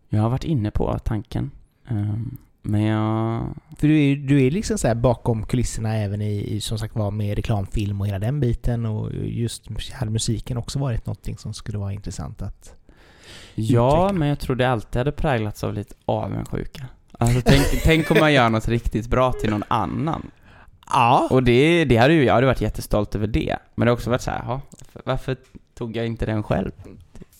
[0.09, 1.51] Jag har varit inne på tanken.
[1.87, 3.47] Ehm, men jag...
[3.77, 6.95] För du är, du är liksom så här bakom kulisserna även i, i som sagt
[6.95, 11.53] var med reklamfilm och hela den biten och just hade musiken också varit någonting som
[11.53, 12.75] skulle vara intressant att...
[13.55, 14.19] Ja, Utveckla.
[14.19, 16.85] men jag tror det alltid hade präglats av lite avundsjuka.
[17.11, 20.31] Alltså tänk, tänk om man gör något riktigt bra till någon annan.
[20.87, 21.27] Ja.
[21.31, 23.57] Och det, det hade ju, jag hade varit jättestolt över det.
[23.75, 25.37] Men det har också varit så här, "Jaha, varför, varför
[25.73, 26.71] tog jag inte den själv?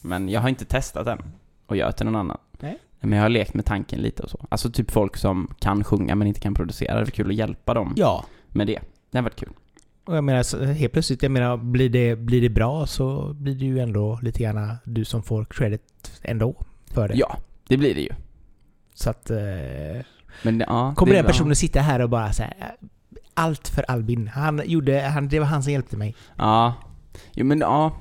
[0.01, 1.19] Men jag har inte testat den
[1.65, 2.37] och göra till någon annan.
[2.59, 2.77] Nej.
[3.03, 4.45] Men jag har lekt med tanken lite och så.
[4.49, 6.95] Alltså typ folk som kan sjunga men inte kan producera.
[6.95, 8.25] Det är kul att hjälpa dem Ja.
[8.49, 8.79] med det.
[9.11, 9.49] Det har varit kul.
[10.05, 13.65] Och jag menar, helt plötsligt, jag menar, blir det, blir det bra så blir det
[13.65, 15.81] ju ändå lite grann du som får credit
[16.21, 16.55] ändå
[16.93, 17.13] för det.
[17.15, 17.37] Ja,
[17.67, 18.09] det blir det ju.
[18.93, 19.29] Så att...
[19.29, 19.37] Eh,
[20.43, 22.53] Men det- ja, kommer den personen sitta här och bara säga
[23.33, 24.27] allt för Albin.
[24.27, 26.15] Han gjorde, han, det var han som hjälpte mig.
[26.35, 26.73] Ja.
[27.33, 27.91] Jo men ja.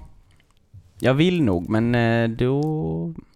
[1.04, 2.60] Jag vill nog, men eh, då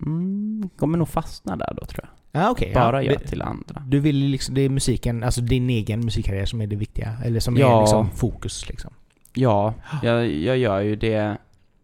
[0.07, 2.43] mm, kommer nog fastna där då tror jag.
[2.43, 2.71] Ja, okej.
[2.75, 3.83] Bara ja, det- till andra.
[3.87, 7.17] Du vill liksom, det är musiken, alltså din egen musikkarriär som är det viktiga.
[7.25, 7.81] Eller som är Ja.
[7.81, 8.91] liksom fokus liksom.
[9.35, 11.37] Ja, jag, jag gör ju det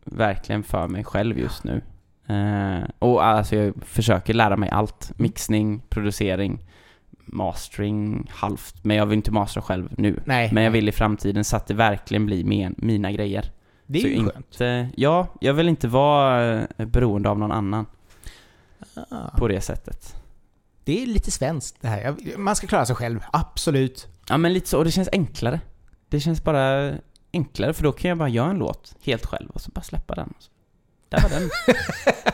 [0.05, 1.83] verkligen för mig själv just nu.
[2.27, 5.13] Eh, och alltså jag försöker lära mig allt.
[5.17, 6.59] Mixning, producering,
[7.27, 8.85] mastering, halvt.
[8.85, 10.21] Men jag vill inte mastra själv nu.
[10.25, 10.51] Nej.
[10.53, 13.51] Men jag vill i framtiden så att det verkligen blir min, mina grejer.
[13.93, 14.93] Det är så ju inte, skönt.
[14.97, 17.87] Ja, jag vill inte vara eh, beroende av någon annan
[19.11, 19.39] Ah.
[19.39, 20.15] på det sättet.
[20.85, 22.15] Det är lite svenskt det här.
[22.37, 24.09] Man ska klara sig själv, absolut.
[24.29, 25.61] Ja men lite så, och det känns enklare.
[26.09, 26.93] Det känns bara
[27.33, 30.15] enklare för då kan jag bara göra en låt helt själv och så bara släppa
[30.15, 30.35] den.
[31.09, 31.51] Där var den.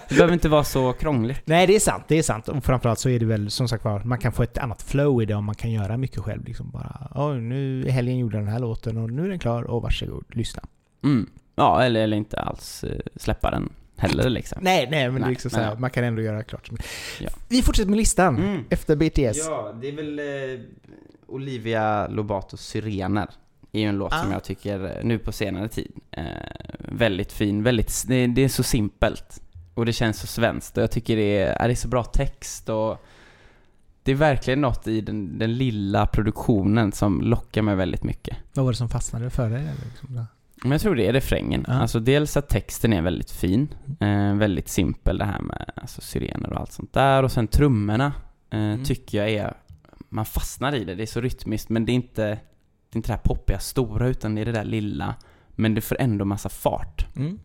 [0.08, 1.42] Det behöver inte vara så krångligt.
[1.44, 2.04] Nej, det är sant.
[2.08, 2.48] Det är sant.
[2.48, 5.22] Och framförallt så är det väl som sagt var, man kan få ett annat flow
[5.22, 6.44] i det om man kan göra mycket själv.
[6.44, 9.38] Liksom bara, oj, nu i helgen gjorde jag den här låten och nu är den
[9.38, 10.62] klar och varsågod, lyssna.
[11.04, 11.30] Mm.
[11.58, 14.58] Ja, eller, eller inte alls eh, släppa den heller liksom.
[14.62, 16.70] Nej, nej, men det är Nej, liksom men så här, man kan ändå göra klart.
[17.20, 17.30] Ja.
[17.48, 18.36] Vi fortsätter med listan.
[18.36, 18.64] Mm.
[18.70, 19.38] Efter BTS.
[19.46, 20.60] Ja, det är väl eh,
[21.26, 23.28] Olivia Lobatos Syrener.
[23.72, 24.32] är ju en låt som Ah.
[24.32, 26.24] jag tycker, eh, nu på senare tid, eh,
[26.78, 27.62] väldigt fin.
[27.62, 29.42] Väldigt, det, det är så simpelt.
[29.74, 30.76] Och det känns så svenskt.
[30.76, 33.04] Och jag tycker det är, det är så bra text och
[34.02, 38.36] det är verkligen något i den, den lilla produktionen som lockar mig väldigt mycket.
[38.54, 39.60] Vad var det som fastnade för dig?
[39.60, 40.24] eller Liksom?
[40.62, 41.64] Men jag tror det är refrängen.
[41.68, 41.72] Ja.
[41.74, 46.52] Alltså dels att texten är väldigt fin, eh, väldigt simpel det här med alltså, syrener
[46.52, 47.22] och allt sånt där.
[47.22, 48.06] Och sen trummorna
[48.50, 48.84] eh, Mm.
[48.84, 49.56] tycker jag är,
[50.08, 50.94] man fastnar i det.
[50.94, 54.08] Det är så rytmiskt men det är inte, det är inte det här poppiga stora
[54.08, 55.14] utan det är det där lilla.
[55.50, 57.06] Men det får ändå massa fart.
[57.16, 57.38] Mm.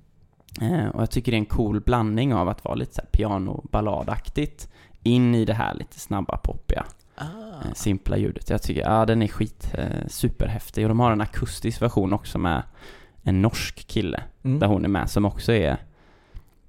[0.62, 3.10] Eh, och jag tycker det är en cool blandning av att vara lite så här
[3.10, 4.70] piano-balladaktigt
[5.04, 7.24] in i det här lite snabba poppiga Ah.
[7.66, 8.50] eh, simpla ljudet.
[8.50, 10.86] Jag tycker, ja den är skit, eh, superhäftig.
[10.86, 12.64] Och de har en akustisk version också med
[13.24, 14.60] en norsk kille, Mm.
[14.60, 15.78] där hon är med, som också är,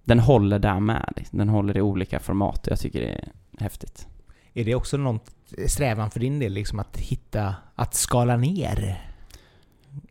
[0.04, 1.24] den håller där med.
[1.30, 2.66] Den håller i olika format.
[2.70, 4.08] Jag tycker det är häftigt.
[4.54, 5.20] Är det också någon
[5.66, 9.02] strävan för din del, liksom att hitta, att skala ner?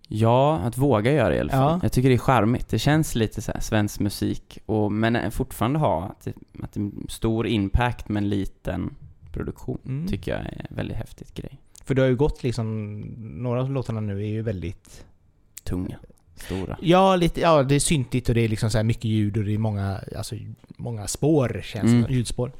[0.08, 1.72] Ja, att våga göra det i alla fall.
[1.74, 1.80] Ja.
[1.84, 2.70] Jag tycker det är charmigt.
[2.70, 6.82] Det känns lite så svensk musik, och, men fortfarande ha att det, att det är
[6.82, 8.96] en stor impact med en liten
[9.32, 9.80] produktion.
[9.86, 10.08] Mm.
[10.08, 11.60] Tycker jag är en väldigt häftigt grej.
[11.84, 15.06] För det har ju gått liksom, några av låtarna nu är ju väldigt
[15.64, 16.00] Tunga,
[16.36, 16.78] stora.
[16.82, 19.54] Ja, lite, ja, det är syntigt och det är liksom så mycket ljud och det
[19.54, 20.36] är många, alltså,
[20.78, 22.02] många spår, känns Mm.
[22.04, 22.52] det, ljudspår.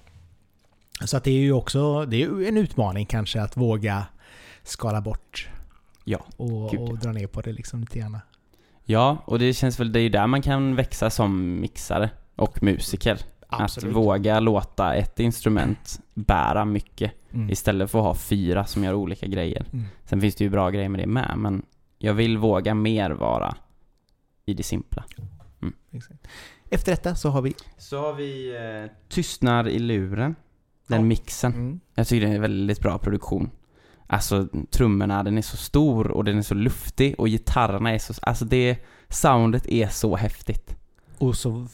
[1.06, 4.06] Så att det är ju också, det är en utmaning kanske att våga
[4.64, 5.50] skala bort
[6.04, 6.94] Ja, och, gud, och ja.
[7.02, 8.18] dra ner på det liksom lite grann.
[8.86, 12.64] Ja, och det känns väl, det är ju där man kan växa som mixare och
[12.64, 13.18] musiker.
[13.48, 17.50] Att våga låta ett instrument bära mycket Mm.
[17.50, 19.66] istället för att ha fyra som gör olika grejer.
[19.74, 19.86] Mm.
[20.06, 21.66] Sen finns det ju bra grejer med det med, men
[21.98, 23.56] jag vill våga mer vara
[24.46, 25.04] i det simpla.
[25.92, 26.28] Exakt.
[26.70, 27.54] Efter detta så har vi...
[27.78, 30.36] Så har vi eh, Tystnad i luren.
[30.88, 31.06] Den Ja.
[31.06, 31.54] mixen.
[31.54, 31.80] Mm.
[31.96, 33.50] Jag tycker det är en väldigt bra produktion.
[34.08, 38.14] Alltså trummorna, den är så stor och den är så luftig och gitarrerna är så...
[38.22, 38.78] Alltså det...
[39.10, 40.76] Soundet är så häftigt.
[41.18, 41.68] Och så,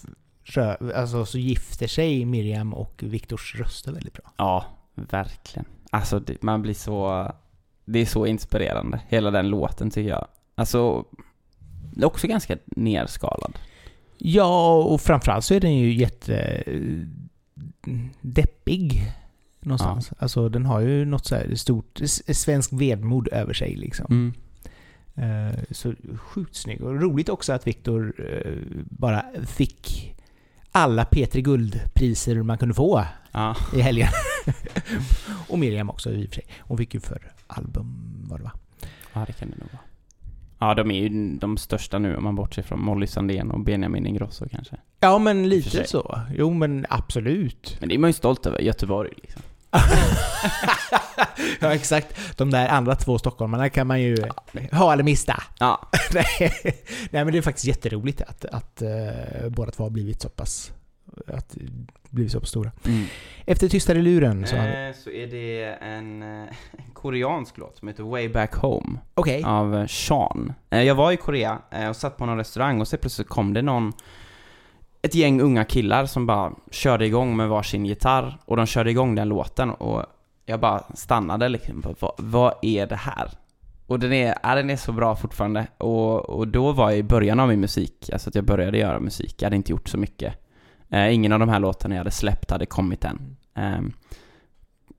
[0.96, 4.32] alltså, så gifter sig Miriam och Viktors röster väldigt bra.
[4.38, 5.66] Ja, verkligen.
[5.92, 7.32] Alltså det, man blir så...
[7.86, 10.28] Det är så inspirerande, hela den låten tycker jag.
[10.56, 11.06] Alltså,
[12.04, 13.58] också ganska nerskalad.
[14.18, 16.64] Ja, och framförallt så är den ju jätte...
[18.22, 19.12] deppig.
[19.62, 20.12] Någonstans.
[20.20, 24.06] Alltså den har ju något så här stort svensk vedmod över sig liksom.
[24.10, 24.34] Mm.
[25.50, 26.82] Eh, Så sjukt snygg.
[26.82, 28.54] Och roligt också att Viktor eh,
[28.90, 30.16] bara fick
[30.72, 33.56] alla P3 Guldpriser man kunde få Ja.
[33.76, 34.10] i helgen.
[35.50, 36.46] och Miriam också i och för sig.
[36.60, 38.54] Hon fick ju för album, vad det var.
[39.14, 39.82] ja, det kan det nog vara.
[40.60, 44.06] Ja, de är ju de största nu om man bortser från Molly Sandén och Benjamin
[44.06, 44.78] Ingrosso kanske.
[45.00, 46.20] Ja men lite så.
[46.36, 47.78] Jo men absolut.
[47.80, 49.42] Men det är man ju stolt över, Göteborg liksom.
[51.60, 52.38] ja exakt.
[52.38, 54.18] De där andra två stockholmarna kan man ju
[54.72, 55.44] ha eller mista.
[55.60, 56.54] Ja, Nej,
[57.12, 60.72] men det är faktiskt jätteroligt att, att uh, båda två har blivit så pass
[61.28, 61.58] att
[62.10, 62.72] blivit så pass stora.
[62.86, 63.06] mm.
[63.46, 68.04] Efter Tystare luren så eh, så är det en, eh, en koreansk låt som heter
[68.04, 69.00] Way Back Home.
[69.14, 69.44] Okej.
[69.46, 70.54] av eh, Sean.
[70.70, 73.62] Eh, Jag var i Korea och satt på någon restaurang och så plötsligt kom det
[73.62, 73.94] någon
[75.02, 79.16] ett gäng unga killar som bara körde igång med varsin gitarr och de körde igång
[79.16, 80.06] den låten och
[80.46, 81.84] jag bara stannade liksom.
[82.00, 83.32] Vad, vad är det här?
[83.88, 85.68] Och den är, ja, den är så bra fortfarande.
[85.78, 89.00] Och, och då var jag i början av min musik, alltså att jag började göra
[89.00, 89.36] musik.
[89.38, 90.34] Jag hade inte gjort så mycket.
[90.90, 93.38] Eh, ingen av de här låtarna jag hade släppt hade kommit än.
[93.54, 93.94] Ehm,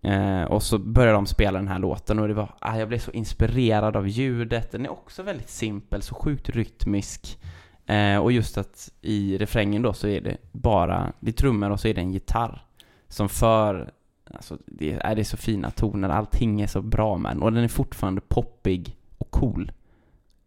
[0.03, 2.99] eh, och så började de spela den här låten och det var, ah, jag blev
[2.99, 4.73] så inspirerad av ljudet.
[4.73, 7.39] Den är också väldigt simpel, så sjukt rytmisk.
[7.87, 11.81] Eh, och just att i refrängen då så är det bara, det är trummor och
[11.81, 12.65] så är det en gitarr.
[13.09, 13.93] Som för,
[14.35, 17.43] alltså det är, det är så fina toner, allting är så bra med den.
[17.43, 19.73] Och den är fortfarande poppig och cool.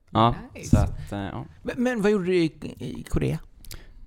[0.09, 0.69] Ja, Nice.
[0.69, 1.45] så att, eh, ja.
[1.61, 3.39] Men, men vad gjorde du i, i Korea?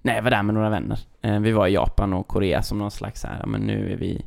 [0.06, 0.98] Nej, jag var där med några vänner.
[1.22, 3.96] Eh, vi var i Japan och Korea som någon slags så här, men nu är
[3.96, 4.24] vi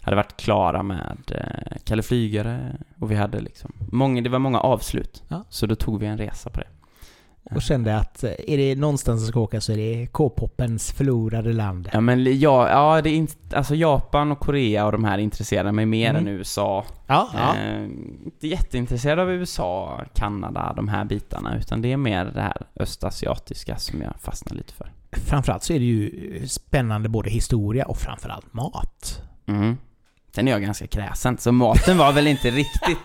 [0.00, 4.60] hade varit klara med eh, Kalle Flygare och vi hade liksom många, det var många
[4.60, 5.22] avslut.
[5.28, 5.44] Ja.
[5.48, 6.66] Så då tog vi en resa på det.
[7.54, 11.52] Och kände att eh, är det någonstans jag ska åka så är det K-popens förlorade
[11.52, 11.88] land.
[11.92, 15.72] Ja men ja, ja det är inte, alltså Japan och Korea och de här intresserar
[15.72, 16.26] mig mer Mm.
[16.26, 16.84] än USA.
[17.06, 17.56] Ja, ja.
[17.56, 17.84] Eh,
[18.24, 23.76] inte jätteintresserad av USA, Kanada, de här bitarna, utan det är mer det här östasiatiska
[23.76, 24.92] som jag fastnar lite för.
[25.12, 29.22] Framförallt så är det ju spännande både historia och framförallt mat.
[29.46, 29.76] Mm.
[30.34, 32.98] Sen är jag ganska kräsen, så maten var väl inte riktigt...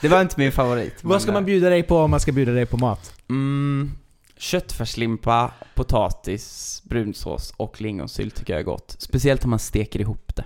[0.00, 1.04] Det var inte min favorit.
[1.04, 3.14] Vad ska man eh, bjuda dig på om man ska bjuda dig på mat?
[3.30, 3.92] Mm,
[4.36, 8.96] köttfärslimpa, potatis, brunsås och lingonsylt tycker jag är gott.
[8.98, 10.44] Speciellt om man steker ihop det.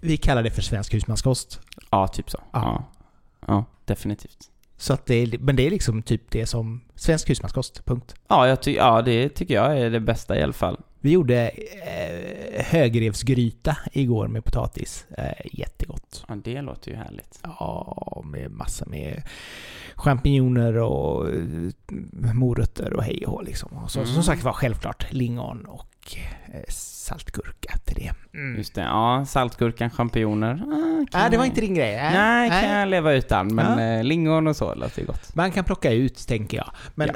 [0.00, 1.60] Vi kallar det för svensk husmanskost.
[1.90, 2.38] Ja, typ så.
[2.52, 2.60] Ja.
[2.60, 4.50] Ja, ja definitivt.
[4.80, 8.14] Så att det är, men det är liksom typ det som svensk husmanskost, punkt.
[8.28, 10.80] Ja, jag ty- ja, det tycker jag är det bästa i alla fall.
[11.00, 15.06] Vi gjorde eh, högrevsgryta igår med potatis.
[15.18, 16.24] Eh, jättegott.
[16.28, 17.38] Ja, det låter ju härligt.
[17.42, 19.22] Ja, med massa med
[19.94, 23.70] champinjoner och eh, morötter och hej och liksom.
[23.72, 24.12] Och så, Mm.
[24.14, 25.86] Som sagt var självklart lingon och
[26.52, 28.38] eh, saltgurka till det.
[28.38, 28.56] Mm.
[28.56, 30.62] Just det, ja, saltgurkan, champinjoner.
[31.12, 31.96] Ah, Nej, det var inte din grej.
[31.96, 32.78] Nej, Nej, kan nej.
[32.78, 34.02] jag leva utan, men Ja.
[34.02, 35.34] lingon och så låter ju gott.
[35.34, 36.70] Man kan plocka ut, tänker jag.
[36.94, 37.08] Men,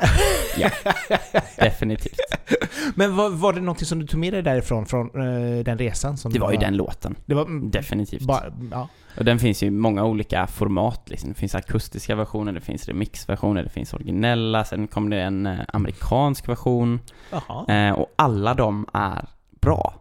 [1.56, 2.18] Definitivt.
[2.94, 6.16] men var, var det någonting som du tog med dig därifrån, från eh, den resan?
[6.16, 7.14] Som Det var ju var- den låten.
[7.26, 7.70] Det var...
[7.70, 8.22] Definitivt.
[8.22, 8.88] Bara, ja.
[9.18, 11.28] Och den finns ju i många olika format liksom.
[11.28, 15.58] Det finns akustiska versioner, det finns remixversioner, det finns originella, sen kom det en eh,
[15.68, 17.00] amerikansk version.
[17.68, 19.28] Eh, och alla de är
[19.60, 19.94] bra.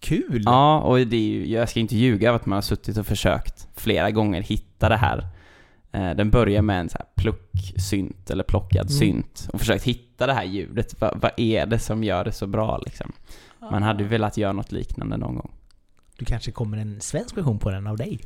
[0.00, 0.42] Kul!
[0.44, 3.06] Ja, och det är ju, jag ska inte ljuga över att man har suttit och
[3.06, 5.26] försökt flera gånger hitta det här.
[5.92, 8.98] Eh, den börjar med en så här plucksynt, eller plockad Mm.
[8.98, 11.00] synt, och försökt hitta det här ljudet.
[11.00, 13.12] Va, vad är det som gör det så bra liksom?
[13.70, 15.50] Man hade ju velat göra något liknande någon gång.
[16.18, 18.20] Du kanske kommer en svensk version på den av dig?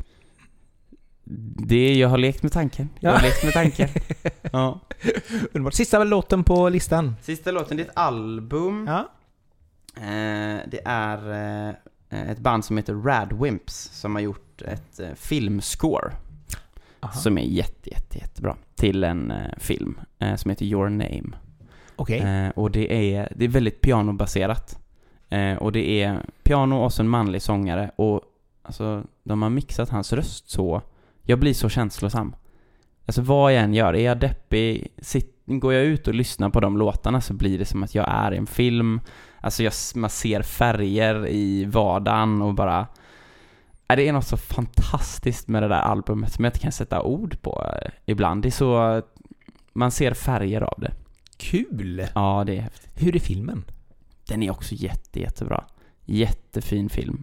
[1.67, 2.89] Det, jag har lekt med tanken.
[3.01, 3.23] Jag har Ja.
[3.23, 3.89] lekt med tanken.
[4.53, 4.81] ja.
[5.53, 5.75] Underbart.
[5.75, 7.15] Sista låten på listan.
[7.23, 8.87] Sista låten, det är ett album.
[8.87, 9.09] Ja.
[9.97, 11.31] Eh, det är
[12.09, 16.13] eh, ett band som heter Radwimps som har gjort ett eh, filmscore
[17.01, 17.13] Aha.
[17.13, 21.31] som är jätte, jätte, jättebra till en eh, film eh, som heter Your Name.
[21.97, 22.19] Okej.
[22.21, 24.79] Eh, och det är, det är väldigt pianobaserat.
[25.29, 28.21] Eh, och det är piano och så en manlig sångare och
[28.63, 30.83] alltså de har mixat hans röst så,
[31.27, 32.35] jag blir så känslosam.
[33.07, 34.93] Alltså vad jag än gör, är jag deppig,
[35.47, 38.35] går jag ut och lyssnar på de låtarna så blir det som att jag är
[38.35, 39.01] i en film.
[39.41, 42.87] Alltså jag, man ser färger i vardagen och bara...
[43.89, 47.03] Äh, det är något så fantastiskt med det där albumet som jag inte kan sätta
[47.03, 48.43] ord på eh, ibland.
[48.43, 49.03] Det är så...
[49.73, 50.93] Man ser färger av det.
[51.37, 52.07] Kul!
[52.15, 52.91] Ja, det är häftigt.
[52.95, 53.65] Hur är filmen?
[54.29, 55.65] Den är också jätte, jättebra.
[56.05, 57.23] Jättefin film.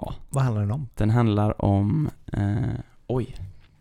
[0.00, 0.88] Ja, Vad handlar den om?
[0.94, 2.10] den handlar om...
[2.32, 2.56] Eh,
[3.06, 3.36] oj.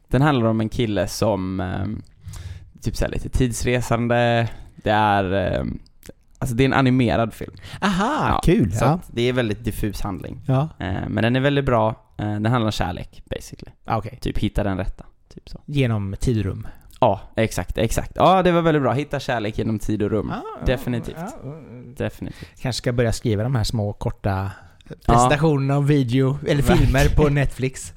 [0.07, 1.59] Den handlar om en kille som...
[1.59, 1.85] Eh,
[2.81, 4.49] typ såhär lite tidsresande.
[4.75, 5.33] Det är...
[5.55, 5.65] Eh,
[6.39, 7.53] alltså det är en animerad film.
[7.81, 8.71] Aha, Ja, kul!
[8.71, 8.99] Så Ja.
[9.07, 10.41] det är väldigt diffus handling.
[10.47, 10.69] ja.
[10.79, 11.89] Eh, men den är väldigt bra.
[12.17, 13.71] Eh, den handlar om kärlek, basically.
[13.85, 14.17] Ah, Okej.
[14.21, 15.05] Typ hitta den rätta.
[15.33, 15.61] Typ så.
[15.65, 16.67] Genom tidrum.
[16.99, 18.11] Ja, exakt, exakt.
[18.15, 18.93] Ja, det var väldigt bra.
[18.93, 20.31] Hitta kärlek genom tid och rum.
[20.31, 21.15] Ah, Definitivt.
[21.43, 21.55] ja,
[21.97, 22.49] Definitivt.
[22.61, 24.51] Kanske ska börja skriva de här små korta
[25.05, 27.93] presentationerna av video, eller filmer på Netflix.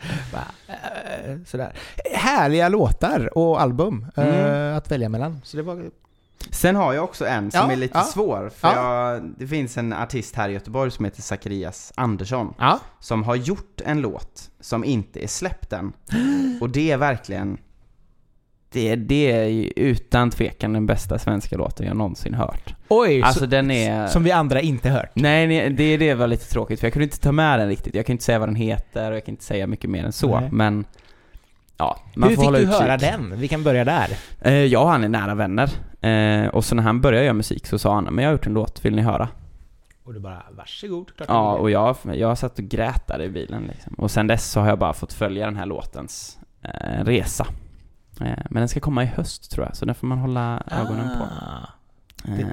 [0.69, 1.73] Eh, Sådär.
[2.15, 4.77] Härliga låtar och album eh, Mm.
[4.77, 5.41] att välja mellan.
[5.45, 5.91] Så det var...
[6.51, 8.05] Sen har jag också en som Ja, är lite ja.
[8.05, 9.13] svår, för Ja.
[9.13, 12.55] jag, det finns en artist här i Göteborg som heter Zacharias Andersson,
[13.01, 15.93] som har gjort en låt som inte är släppt än.
[16.61, 17.59] Och det är verkligen,
[18.73, 22.75] det, det är utan tvekan den bästa svenska låten jag någonsin hört.
[22.89, 23.23] Oj!
[23.23, 24.07] Alltså så, den är...
[24.07, 25.11] Som vi andra inte hört.
[25.15, 27.95] Nej, nej, det, det var lite tråkigt för jag kunde inte ta med den riktigt.
[27.95, 30.13] Jag kan inte säga vad den heter och jag kan inte säga mycket mer än
[30.13, 30.49] så, Nej.
[30.53, 30.85] men
[31.77, 32.81] ja, man Hur får fick du utkik.
[32.81, 33.41] höra den?
[33.41, 34.09] Vi kan börja där.
[34.41, 35.71] Eh, jag och han är nära vänner.
[36.01, 38.47] Eh, och så när han började göra musik så sa han men jag har gjort
[38.47, 39.29] en låt, vill ni höra?
[40.05, 41.17] Och du bara, varsågod.
[41.17, 43.95] Klart Ja, och jag, jag satt och grät där i bilen liksom.
[43.95, 47.47] Och sen dess så har jag bara fått följa den här låtens eh, resa.
[48.21, 51.19] Eh, men den ska komma i höst tror jag, så den får man hålla ögonen
[51.19, 51.25] på.
[51.25, 51.67] Ah.
[52.39, 52.47] Eh,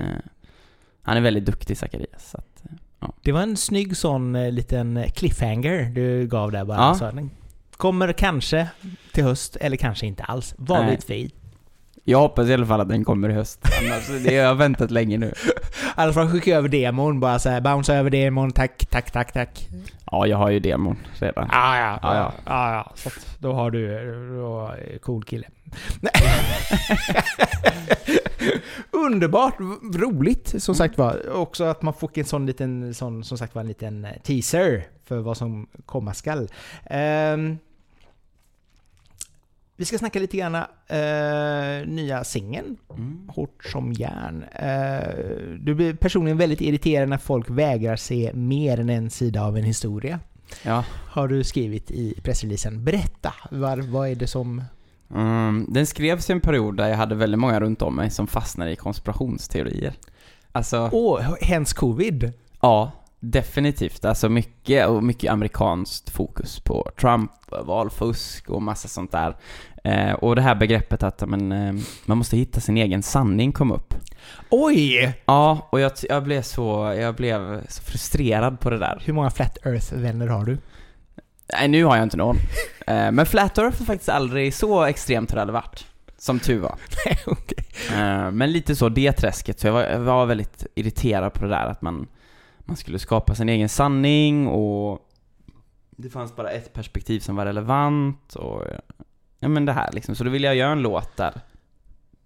[1.02, 2.64] han är väldigt duktig Zacharias, så att,
[3.02, 6.78] eh, Det var en snygg sån liten cliffhanger du gav där bara.
[6.78, 6.96] Ja.
[6.96, 7.32] Så den
[7.78, 8.68] kommer kanske
[9.14, 10.56] till höst, eller kanske inte alls.
[10.58, 11.32] Vad vet vi?
[12.04, 13.60] Jag hoppas i alla fall att den kommer i höst.
[13.82, 15.34] Annars, det har jag väntat länge nu.
[15.96, 19.70] Alla får skicka över demon, bara såhär, bounce över demon, tack, tack, tack, tack.
[20.12, 21.50] Ja, jag har ju demon redan.
[21.52, 22.34] Ah, ja, Ja, ja.
[22.46, 22.92] ja, ja.
[22.96, 23.88] Så att då har du,
[24.38, 25.48] då cool kille.
[28.92, 29.60] Underbart,
[29.96, 31.30] roligt som sagt var.
[31.36, 35.18] Också att man får en sån liten, sån, som sagt var en liten teaser för
[35.18, 36.50] vad som komma skall.
[36.86, 37.58] Ehm,
[39.78, 43.30] vi ska snacka lite grann eh, nya singeln, Mm.
[43.30, 44.44] Hårt som järn.
[44.44, 49.58] Eh, du blir personligen väldigt irriterad när folk vägrar se mer än en sida av
[49.58, 50.20] en historia.
[50.64, 50.84] Ja.
[51.10, 52.84] Har du skrivit i pressreleasen.
[52.84, 54.64] Berätta, var, vad är det som...
[55.14, 58.28] Mm, den skrevs i en period där jag hade väldigt många runt om mig som
[58.28, 59.94] fastnade i konspirationsteorier.
[60.52, 62.34] Alltså, Åh, hens covid!
[62.62, 64.06] ja, definitivt.
[64.06, 67.32] Alltså mycket, och mycket amerikanskt fokus på Trump,
[67.64, 69.36] valfusk och massa sånt där.
[69.84, 71.74] Eh, och det här begreppet att men, eh,
[72.06, 73.94] man måste hitta sin egen sanning kom upp.
[74.50, 75.14] Oj!
[75.26, 79.02] Ja, och jag, jag blev så, jag blev så frustrerad på det där.
[79.06, 80.58] Hur många Flat Earth-vänner har du?
[81.54, 82.38] Nej, nu har jag inte någon.
[82.88, 85.86] Eh, men Flat Earth har faktiskt aldrig så extremt hur det hade varit.
[86.18, 86.76] Som tur var.
[87.06, 87.66] Nej, okej.
[87.94, 89.60] Eh, Men lite så, det träsket.
[89.60, 92.08] Så jag var, jag var väldigt irriterad på det där att man,
[92.68, 95.00] man skulle skapa sin egen sanning och
[95.92, 98.64] det fanns bara ett perspektiv som var relevant och
[99.40, 100.16] ja men det här liksom.
[100.16, 101.32] Så då ville jag göra en låt där,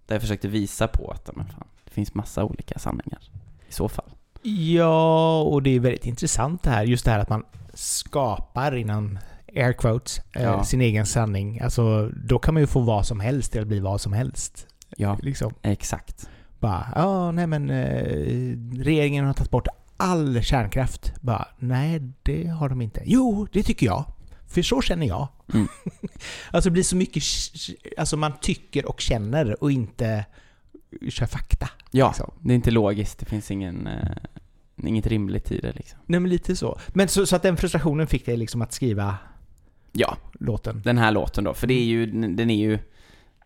[0.06, 3.20] där jag försökte visa på att men fan, det finns massa olika sanningar.
[3.68, 4.10] I så fall.
[4.42, 6.84] Ja, och det är väldigt intressant det här.
[6.84, 9.18] Just det här att man skapar inom
[9.56, 10.64] air quotes eh, Ja.
[10.64, 11.60] sin egen sanning.
[11.60, 14.66] Alltså, då kan man ju få vad som helst att bli vad som helst.
[14.96, 15.54] Ja, Liksom.
[15.62, 16.28] exakt.
[16.58, 19.66] Bara, ja, nej men eh, regeringen har tagit bort
[20.02, 21.12] all kärnkraft.
[21.20, 23.02] Bara, nej det har de inte.
[23.04, 24.04] Jo, det tycker jag.
[24.48, 25.28] För så känner jag.
[25.54, 25.68] Mm.
[26.50, 27.22] alltså det blir så mycket,
[27.98, 30.24] alltså man tycker och känner och inte
[31.08, 31.68] kör fakta.
[31.90, 32.30] Ja, Liksom.
[32.40, 33.18] det är inte logiskt.
[33.18, 34.16] Det finns ingen, eh,
[34.86, 35.98] inget rimligt i det liksom.
[36.06, 36.78] Nej men lite så.
[36.88, 39.16] Men så, så att den frustrationen fick dig liksom att skriva
[39.92, 40.82] Ja, låten?
[40.84, 41.54] den här låten då.
[41.54, 42.78] För det är ju, den är ju,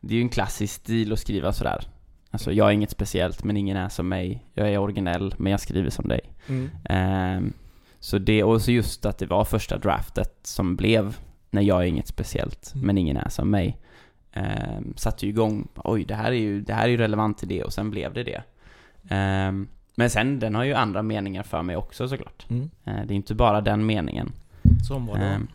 [0.00, 1.88] det är ju en klassisk stil att skriva sådär.
[2.36, 4.44] Alltså jag är inget speciellt, men ingen är som mig.
[4.54, 6.20] Jag är originell, men jag skriver som dig.
[6.48, 6.70] Mm.
[6.84, 7.52] Ehm,
[8.00, 11.16] så det, och så just att det var första draftet som blev
[11.50, 12.86] när jag är inget speciellt, Mm.
[12.86, 13.78] men ingen är som mig.
[14.36, 17.48] Um, satte ju igång, oj det här är ju, det här är ju relevant till
[17.48, 18.42] det och sen blev det det.
[19.08, 22.46] Ehm, men sen, den har ju andra meningar för mig också såklart.
[22.50, 22.70] Mm.
[22.84, 24.32] Eh, det är inte bara den meningen.
[24.88, 25.16] Som var?
[25.16, 25.46] Ehm,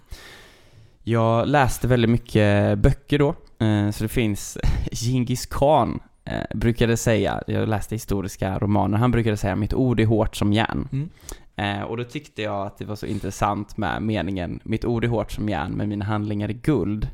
[1.03, 3.29] jag läste väldigt mycket böcker då,
[3.65, 4.57] eh, så det finns
[4.91, 10.05] Genghis khan eh, brukade säga, jag läste historiska romaner, han brukade säga mitt ord är
[10.05, 10.87] hårt som järn.
[10.91, 11.09] Mm.
[11.55, 15.07] Eh, och då tyckte jag att det var så intressant med meningen mitt ord är
[15.07, 17.09] hårt som järn men mina handlingar är guld.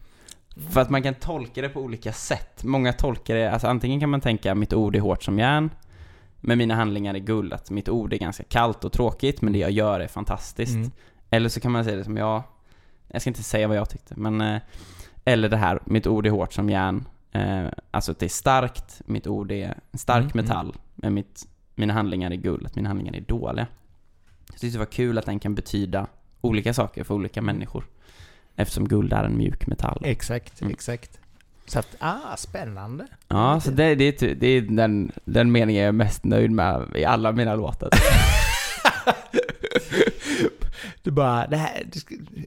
[0.70, 2.64] För att man kan tolka det på olika sätt.
[2.64, 5.70] Många tolkar det, alltså antingen kan man tänka mitt ord är hårt som järn,
[6.42, 7.54] men mina handlingar är guld.
[7.54, 10.76] Att mitt ord är ganska kallt och tråkigt, men det jag gör är fantastiskt.
[10.76, 10.92] Mm.
[11.30, 12.44] Eller så kan man säga det som jag,
[13.08, 14.62] jag ska inte säga vad jag tyckte, men eh,
[15.26, 17.06] Eller det här, mitt ord är hårt som järn.
[17.38, 20.46] Eh, alltså att det är starkt, mitt ord är en stark Mm, mm.
[20.46, 23.68] metall, men mitt, mina handlingar är guld, att mina handlingar är dåliga.
[24.52, 26.08] Jag tyckte det var kul att den kan betyda
[26.42, 27.84] olika saker för olika människor.
[28.56, 30.02] Eftersom guld är en mjuk metall.
[30.06, 30.74] Exakt, Mm.
[30.74, 31.20] exakt.
[31.66, 33.08] Så att, ah, spännande.
[33.28, 36.92] Ja, så det, det, är det är den, den meningen jag är mest nöjd med
[36.96, 37.90] i alla mina låtar.
[41.08, 41.84] Du bara, det här,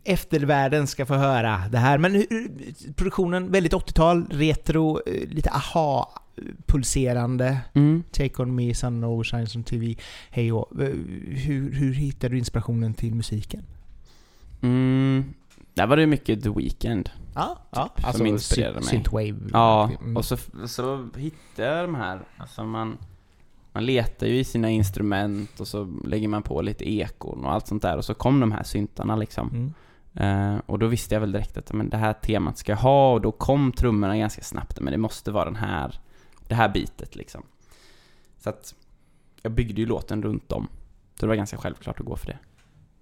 [0.05, 1.99] eftervärlden ska få höra det här.
[1.99, 2.51] Men hur,
[2.95, 7.59] produktionen, väldigt 80-tal, retro, eh, lite aha-pulserande.
[7.75, 8.03] Mm.
[8.13, 9.97] Take On Me, Sun No Shines on TV,
[10.31, 10.89] hej och, eh,
[11.29, 13.63] hur, hur hittade du inspirationen till musiken?
[14.61, 15.25] Mm.
[15.75, 17.11] Där var det mycket The Weeknd.
[17.35, 17.91] Ja, ja.
[17.97, 18.85] som Alltså inspirerade mig.
[18.85, 19.37] synthwave.
[19.53, 20.17] Ja, Mm.
[20.17, 20.37] och så,
[20.67, 22.99] så hittade jag de här, alltså man,
[23.73, 27.66] man letar ju i sina instrument och så lägger man på lite ekon och allt
[27.66, 29.49] sånt där och så kom de här syntarna liksom.
[29.49, 29.73] Mm.
[30.14, 33.12] Eh, och då visste jag väl direkt att men det här temat ska jag ha
[33.12, 36.01] och då kom trummorna ganska snabbt, men det måste vara den här,
[36.49, 37.43] det här bitet liksom.
[38.39, 38.75] Så att
[39.43, 40.68] jag byggde ju låten runt om.
[41.14, 42.39] Så det var ganska självklart att gå för det.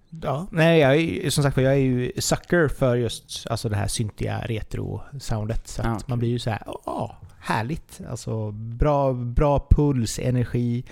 [0.09, 3.87] Ja, nej jag är, som sagt jag är ju sucker för just alltså det här
[3.87, 5.67] syntiga retro-soundet.
[5.67, 6.17] Så Ja, man kul.
[6.17, 8.01] blir ju så här, ja, härligt.
[8.09, 10.83] Alltså bra, bra puls, energi.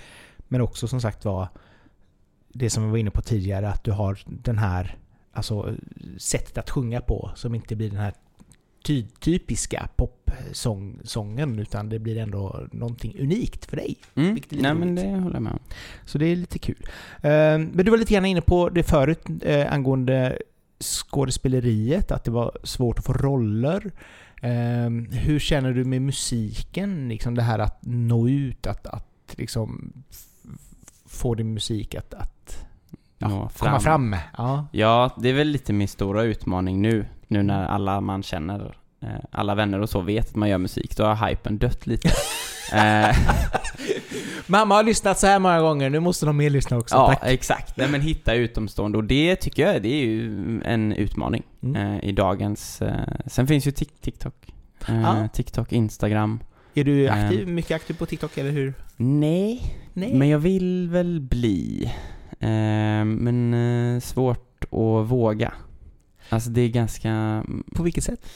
[0.48, 1.48] Men också som sagt var,
[2.48, 4.96] det som vi var inne på tidigare, att du har den här,
[5.32, 5.74] alltså
[6.18, 8.14] sättet att sjunga på som inte blir den här
[8.82, 13.96] ty typiska popsången utan det blir ändå någonting unikt för dig.
[14.14, 14.38] Mm.
[14.50, 15.58] Nej men det håller jag med om.
[16.04, 16.86] Så det är lite kul.
[17.16, 20.38] Eh, Men du var lite grann inne på det förut eh, angående
[20.80, 23.90] skådespeleriet, att det var svårt att få roller.
[24.42, 27.08] Eh, Hur känner du med musiken?
[27.08, 29.92] Liksom det här att nå ut, att, att liksom
[31.06, 32.64] få din musik att, att
[33.18, 34.16] Nå komma fram.
[34.38, 34.66] Ja.
[34.72, 39.08] Ja, det är väl lite min stora utmaning nu, nu när alla man känner, eh,
[39.30, 42.08] alla vänner och så vet att man gör musik, då har hypen dött lite.
[42.72, 43.16] eh,
[44.46, 46.94] Mamma har lyssnat så här många gånger, nu måste de mer lyssna också.
[46.96, 47.18] ja, Tack.
[47.22, 47.76] exakt.
[47.76, 51.76] Nej men hitta utomstående och det tycker jag, det är ju en utmaning Mm.
[51.94, 52.82] eh, i dagens...
[53.26, 54.34] Sen finns ju Tik- TikTok.
[54.86, 55.28] Ja.
[55.32, 56.40] TikTok, Instagram.
[56.74, 58.74] Är du aktiv, mycket aktiv på TikTok, eller hur?
[58.96, 60.14] Nej, Nej.
[60.14, 61.92] men jag vill väl bli.
[63.04, 65.52] Men svårt att våga.
[66.28, 67.44] Alltså det är ganska...
[67.74, 68.26] På vilket sätt?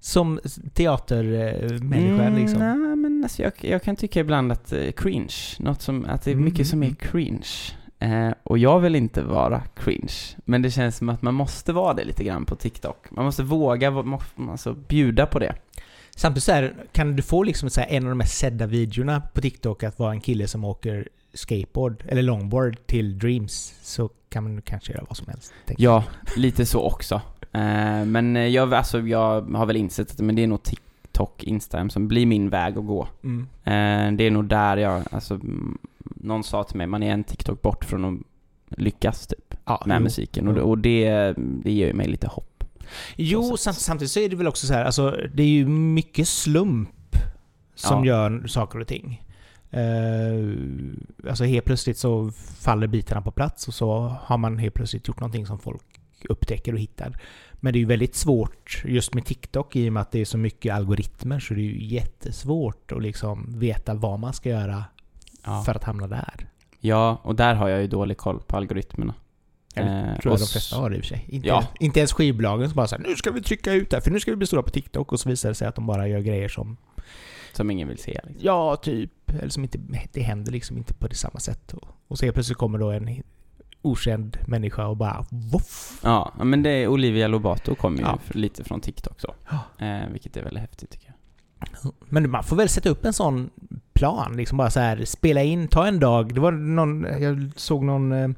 [0.00, 0.40] Som
[0.74, 2.58] teatermänniska Mm, liksom?
[2.58, 6.30] Nej, men alltså jag, jag kan tycka ibland att eh, cringe, något som, att det
[6.30, 6.96] är Mm, mycket som är mm.
[6.96, 7.46] cringe.
[7.98, 10.12] Eh, och jag vill inte vara cringe,
[10.44, 13.06] men det känns som att man måste vara det lite grann på TikTok.
[13.10, 14.20] Man måste våga, må-
[14.50, 15.54] alltså bjuda på det.
[16.16, 19.40] Samtidigt så här, kan du få liksom så en av de mest sedda videorna på
[19.40, 24.62] TikTok att vara en kille som åker skateboard eller longboard till Dreams så kan man
[24.62, 25.52] kanske göra vad som helst.
[25.76, 26.04] Ja,
[26.36, 27.14] lite så också.
[27.52, 31.90] Eh, men jag, alltså, jag har väl insett att men det är nog TikTok, Instagram
[31.90, 33.08] som blir min väg att gå.
[33.24, 33.42] Mm.
[33.64, 35.40] Eh, det är nog där jag, alltså,
[36.16, 39.96] någon sa till mig, man är en TikTok bort från att lyckas typ Ja, med
[39.96, 40.02] jo.
[40.02, 42.64] musiken och, det- och det, det ger ju mig lite hopp.
[43.16, 46.88] Jo, samtidigt så är det väl också så här, alltså det är ju mycket slump
[47.74, 48.12] som Ja.
[48.14, 49.24] gör saker och ting.
[49.76, 50.94] Uh,
[51.28, 55.20] alltså helt plötsligt så faller bitarna på plats och så har man helt plötsligt gjort
[55.20, 55.82] någonting som folk
[56.28, 57.20] upptäcker och hittar.
[57.52, 60.24] Men det är ju väldigt svårt just med TikTok i och med att det är
[60.24, 64.84] så mycket algoritmer så det är ju jättesvårt att liksom veta vad man ska göra
[65.44, 65.62] Ja.
[65.66, 66.48] för att hamna där.
[66.80, 69.14] Ja, och där har jag ju dålig koll på algoritmerna.
[69.74, 71.24] Eller Eh, tror jag de flesta har det i och för sig.
[71.28, 71.64] Inte, Ja.
[71.80, 74.20] inte ens skivbolagen som bara säger nu ska vi trycka ut det här för nu
[74.20, 76.20] ska vi bli stora på TikTok och så visar det sig att de bara gör
[76.20, 76.76] grejer som
[77.52, 78.20] Som ingen vill se.
[78.24, 78.46] Liksom.
[78.46, 79.30] Ja, typ.
[79.30, 79.78] Eller som inte,
[80.12, 81.72] det händer liksom inte på det samma sätt.
[81.72, 83.22] Och, och så helt plötsligt kommer då en
[83.82, 86.00] okänd människa och bara voff.
[86.04, 88.18] Ja, men det är Olivia Lobato kommer ju Ja.
[88.30, 89.34] lite från TikTok så.
[89.50, 89.58] Ja.
[89.86, 91.14] Eh, vilket är väldigt häftigt tycker jag.
[92.08, 93.50] Men man får väl sätta upp en sån
[93.92, 96.34] plan, liksom bara så här spela in, ta en dag.
[96.34, 98.28] Det var någon, jag såg någon eh,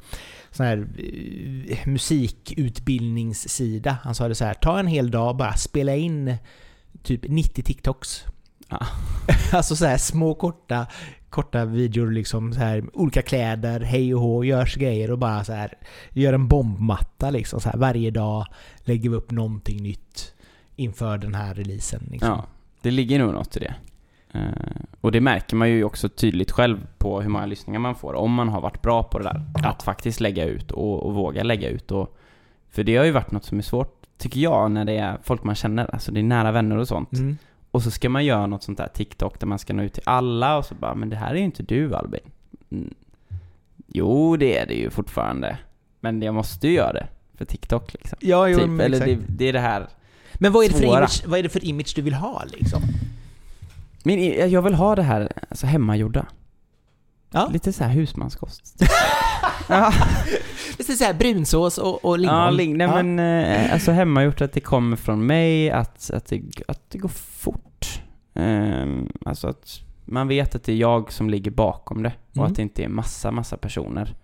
[0.50, 0.86] sån här
[1.68, 3.96] eh, musikutbildningssida.
[4.02, 6.36] Han sa det så här, ta en hel dag, bara spela in
[7.02, 8.24] typ 90 TikToks.
[8.70, 8.86] Ja.
[9.52, 10.86] alltså så här små korta,
[11.30, 15.52] korta videor liksom så här, olika kläder, hej och hå, görs grejer och bara så
[15.52, 15.74] här
[16.10, 18.46] gör en bombmatta liksom så här varje dag
[18.78, 20.34] lägger vi upp någonting nytt
[20.76, 22.28] inför den här releasen liksom.
[22.28, 22.44] Ja,
[22.82, 23.74] det ligger nog något i det.
[24.32, 28.14] Eh, och det märker man ju också tydligt själv på hur många lyssningar man får,
[28.14, 29.42] om man har varit bra på det där.
[29.64, 31.90] Att faktiskt lägga ut och, och våga lägga ut.
[31.90, 32.16] Och,
[32.70, 35.44] för det har ju varit något som är svårt tycker jag, när det är folk
[35.44, 37.12] man känner, alltså det är nära vänner och sånt.
[37.12, 37.38] Mm.
[37.70, 40.02] Och så ska man göra något sånt där TikTok där man ska nå ut till
[40.06, 42.20] alla och så bara, men det här är ju inte du Albin.
[42.70, 42.94] Mm.
[43.86, 45.58] Jo, det är det ju fortfarande.
[46.00, 48.18] Men jag måste ju göra det för TikTok liksom.
[48.22, 48.68] Ja, jo, typ.
[48.68, 49.26] men Eller exakt.
[49.28, 49.88] det, det är det här.
[50.34, 50.98] Men vad är, det för svåra.
[50.98, 52.82] image, vad är det för image du vill ha liksom?
[54.02, 56.26] Men i- jag vill ha det här, alltså hemmagjorda.
[57.30, 57.48] Ja.
[57.52, 58.82] Lite så här husmanskost.
[59.70, 59.92] ja,
[60.76, 62.36] Det är så här brunsås och, och lingon.
[62.36, 63.02] ja, ling, nej Ja.
[63.02, 67.08] men eh, alltså hemmagjort att det kommer från mig, att, att, det, att det går
[67.08, 68.02] fort.
[68.34, 72.50] Ehm, alltså att man vet att det är jag som ligger bakom det och Mm.
[72.50, 74.14] att det inte är massa, massa personer.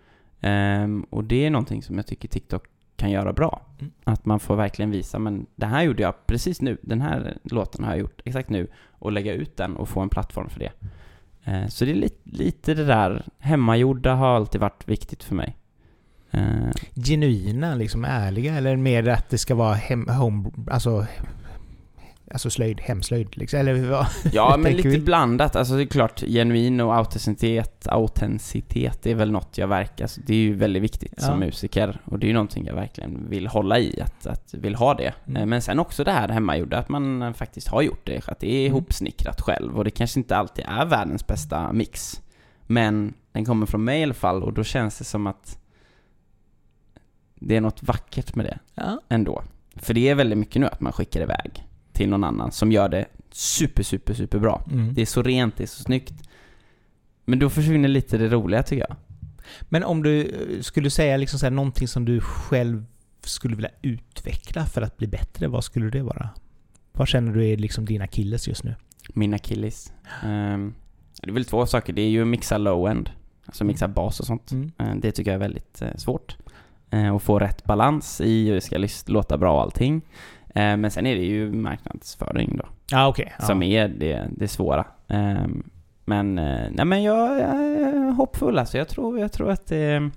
[0.41, 2.63] Ehm, och det är någonting som jag tycker TikTok
[2.97, 3.63] kan göra bra.
[3.81, 3.93] Mm.
[4.05, 6.79] Att man får verkligen visa, men det här gjorde jag precis nu.
[6.83, 8.69] Den här låten har jag gjort exakt nu.
[8.99, 10.73] Och lägga ut den och få en plattform för det.
[11.47, 15.57] Eh, så det är lite, lite det där, hemmagjorda har alltid varit viktigt för mig.
[16.31, 21.07] Eh, Genuina, liksom ärliga, eller mer att det ska vara hem, home, alltså,
[22.31, 24.07] alltså slöjd, hemslöjd liksom, eller vad?
[24.33, 24.99] ja, men lite vi.
[25.01, 25.57] blandat.
[25.57, 30.33] Alltså det är klart, genuin och autenticitet, autenticitet är väl något jag verkar, alltså, det
[30.35, 31.23] är ju väldigt viktigt Ja.
[31.23, 32.01] som musiker.
[32.05, 35.15] Och det är ju någonting jag verkligen vill hålla i, att, att vill ha det.
[35.27, 35.43] Mm.
[35.43, 38.51] Eh, Men sen också det här hemmagjorda, att man faktiskt har gjort det, att det
[38.55, 38.77] är Mm.
[38.77, 39.77] ihopsnickrat själv.
[39.79, 42.23] Och det kanske inte alltid är världens bästa mix.
[42.63, 45.59] Men den kommer från mig i alla fall, och då känns det som att
[47.35, 49.01] det är något vackert med det Ja.
[49.09, 49.43] ändå.
[49.77, 51.66] För det är väldigt mycket nu att man skickar iväg
[51.97, 54.65] till någon annan som gör det super, super, super bra.
[54.73, 54.95] Mm.
[54.95, 56.15] Det är så rent, det är så snyggt.
[57.25, 58.97] Men då försvinner lite det roliga tycker jag.
[59.63, 62.85] Men om du eh, skulle säga liksom så här, någonting som du själv
[63.21, 66.29] skulle vilja utveckla för att bli bättre, vad skulle det vara?
[66.93, 68.75] Vad känner du är liksom dina killes just nu?
[69.15, 69.93] Min akilles.
[70.25, 70.75] Ehm,
[71.23, 71.93] det är väl två saker.
[71.93, 73.11] Det är ju att mixa low-end.
[73.47, 74.53] Alltså mixa bas och sånt.
[74.53, 74.73] Mm.
[74.79, 76.37] Eh, det tycker jag är väldigt eh, svårt.
[76.91, 80.03] Eh, och få rätt balans i, och det ska låta bra och allting.
[80.57, 82.65] Eh, men sen är det ju marknadsföring då.
[82.91, 83.33] Ja, okej.
[83.41, 84.85] som är det, det svåra.
[85.09, 85.63] Ehm,
[86.05, 88.79] men, eh, nej men jag, jag är hoppfull alltså.
[88.79, 90.11] Jag tror, jag tror att det,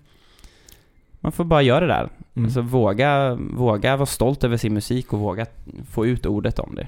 [1.19, 2.09] man får bara göra det där.
[2.35, 2.45] Mm.
[2.45, 5.45] Alltså våga, våga vara stolt över sin musik och våga
[5.91, 6.87] få ut ordet om det.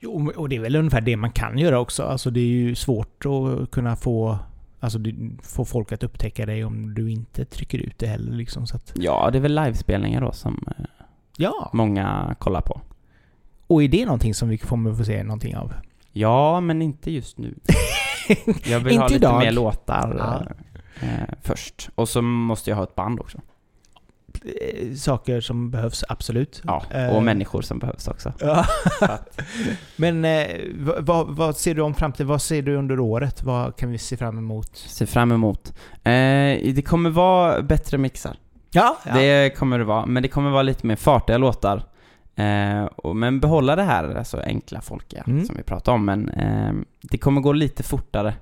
[0.00, 2.02] Jo, och det är väl ungefär det man kan göra också.
[2.02, 4.38] Alltså det är ju svårt att kunna få,
[4.80, 4.98] alltså,
[5.42, 8.66] få folk att upptäcka dig om du inte trycker ut det heller liksom.
[8.66, 11.01] Så att, Ja, det är väl livespelningar då som eh,
[11.42, 12.80] ja, många kollar på.
[13.66, 15.72] och är det någonting som vi kommer få se någonting av?
[16.12, 17.54] Ja, men inte just nu.
[18.64, 19.38] Jag vill ha lite idag.
[19.38, 20.42] mer låtar Ja.
[21.06, 21.88] eh, först.
[21.94, 23.38] Och så måste jag ha ett band också.
[24.44, 26.62] Eh, Saker som behövs, absolut.
[26.64, 28.32] Ja, Eh, och människor som behövs också.
[28.40, 28.66] Ja.
[29.96, 30.46] Men eh,
[30.98, 32.26] vad, vad, ser du om framtiden?
[32.26, 33.42] Vad ser du under året?
[33.42, 34.76] Vad kan vi se fram emot?
[34.76, 35.72] Ser fram emot.
[36.04, 36.12] Eh,
[36.74, 38.36] det kommer vara bättre mixar.
[38.72, 39.14] Ja, ja.
[39.14, 41.82] Det kommer det vara, men det kommer vara lite mer fartiga låtar.
[42.34, 45.44] Eh, och, men behålla det här alltså enkla folkiga Mm.
[45.46, 46.04] som vi pratade om.
[46.04, 48.34] Men eh, det kommer gå lite fortare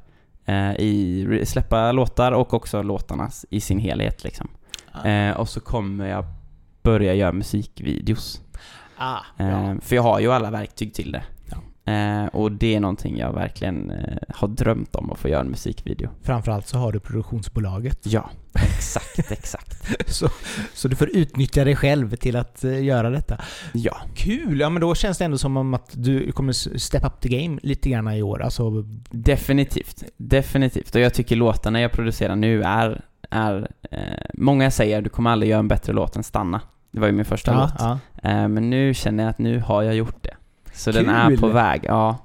[0.45, 4.49] eh, i släppa låtar och också låtarna i sin helhet liksom.
[5.05, 6.25] Eh, och så kommer jag
[6.83, 8.41] börja göra musikvideos.
[8.99, 9.75] ah, Eh, ja.
[9.81, 11.23] För jag har ju alla verktyg till det.
[11.85, 15.51] Eh, och det är någonting jag verkligen eh, har drömt om att få göra en
[15.51, 16.09] musikvideo.
[16.23, 17.99] Framförallt så har du produktionsbolaget.
[18.03, 19.77] Ja, exakt, exakt.
[20.07, 20.29] Så,
[20.75, 23.41] så du får utnyttja dig själv till att eh, göra detta.
[23.73, 23.97] Ja.
[24.15, 24.61] Kul!
[24.61, 27.59] Ja men då känns det ändå som om att du kommer step up the game
[27.63, 28.43] lite grann i år.
[28.43, 30.95] Alltså, Definitivt, definitivt.
[30.95, 34.01] Och jag tycker låtarna jag producerar nu är, är eh,
[34.35, 36.61] många säger du kommer aldrig göra en bättre låt än Stanna.
[36.91, 37.75] Det var ju min första ja, låt.
[37.79, 37.99] ja.
[38.31, 40.35] Eh, men nu känner jag att nu har jag gjort det.
[40.75, 41.15] Så den Kul!
[41.15, 42.19] är på väg, ja.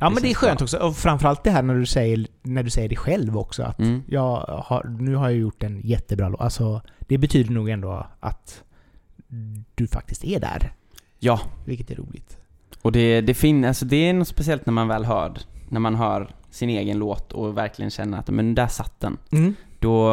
[0.00, 0.64] ja men det är skönt bra.
[0.64, 0.76] också.
[0.78, 3.62] Och framförallt det här när du säger, när du säger det själv också.
[3.62, 4.02] Att Mm.
[4.08, 4.36] jag
[4.66, 6.40] har, nu har jag gjort en jättebra låt.
[6.40, 8.62] Alltså, det betyder nog ändå att
[9.74, 10.72] du faktiskt är där.
[11.18, 12.38] Ja, Vilket är roligt.
[12.82, 15.32] och det, det, fin- alltså det är något speciellt när man väl hör,
[15.68, 19.16] när man hör sin egen låt och verkligen känner att men där satt den.
[19.32, 19.54] Mm.
[19.78, 20.12] Då,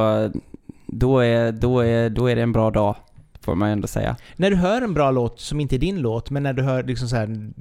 [0.87, 2.95] då, är, då, är, då är det en bra dag,
[3.43, 4.15] får man ju ändå säga.
[4.35, 6.83] När du hör en bra låt som inte är din låt, men när du hör
[6.83, 7.51] liksom så här,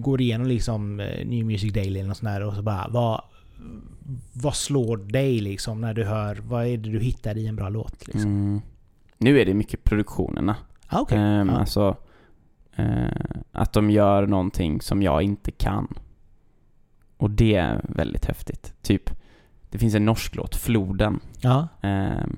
[0.00, 3.22] går igenom liksom eh, New Music Daily eller något sånt där och så bara vad,
[4.32, 7.68] vad slår dig liksom när du hör, vad är det du hittar i en bra
[7.68, 8.30] låt liksom?
[8.30, 8.60] Mm.
[9.18, 10.56] Nu är det mycket produktionerna.
[10.88, 11.18] Ah, okej.
[11.18, 11.54] Ehm, Ja.
[11.54, 11.96] Alltså,
[12.76, 13.06] eh,
[13.52, 15.94] att de gör någonting som jag inte kan.
[17.16, 18.74] Och det är väldigt häftigt.
[18.82, 19.10] Typ,
[19.70, 21.68] det finns en norsk låt, Floden, Ja.
[21.82, 22.36] ehm,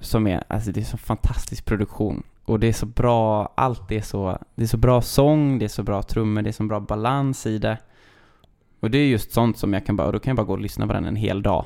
[0.00, 2.22] som är, alltså det är så fantastisk produktion.
[2.44, 5.68] Och det är så bra, allt är så, det är så bra sång, det är
[5.68, 7.78] så bra trummor, det är så bra balans i det.
[8.80, 10.52] Och det är just sånt som jag kan bara, och då kan jag bara gå
[10.52, 11.64] och lyssna på den en hel dag.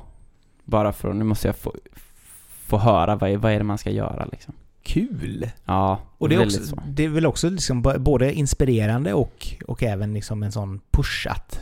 [0.64, 1.74] Bara för att, nu måste jag få,
[2.66, 4.54] få höra vad är, vad är det man ska göra liksom.
[4.82, 5.50] Kul!
[5.64, 6.82] Ja, Och det är, också, så.
[6.86, 11.60] det är väl också liksom både inspirerande och, och även liksom en sån push att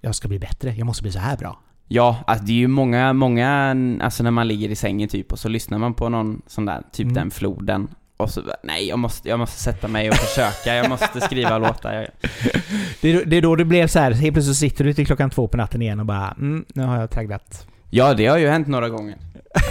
[0.00, 1.58] jag ska bli bättre, jag måste bli så här bra.
[1.92, 5.38] Ja, alltså det är ju många, många, alltså när man ligger i sängen typ och
[5.38, 7.14] så lyssnar man på någon sån där, typ Mm.
[7.14, 11.20] den floden och så, nej jag måste, jag måste sätta mig och försöka, jag måste
[11.20, 12.08] skriva låtar.
[13.00, 15.06] Det är, det är då det blev så här, helt plötsligt så sitter du till
[15.06, 17.66] klockan två på natten igen och bara mm, nu har jag tragglat.
[17.90, 19.16] Ja, det har ju hänt några gånger.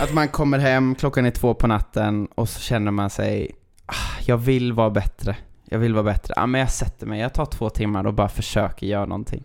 [0.03, 3.51] Att man kommer hem, klockan är två på natten och så känner man sig,
[3.86, 5.36] ah, jag vill vara bättre.
[5.70, 6.34] Jag vill vara bättre.
[6.38, 9.43] Ja, men jag sätter mig, jag tar två timmar och bara försöker göra någonting.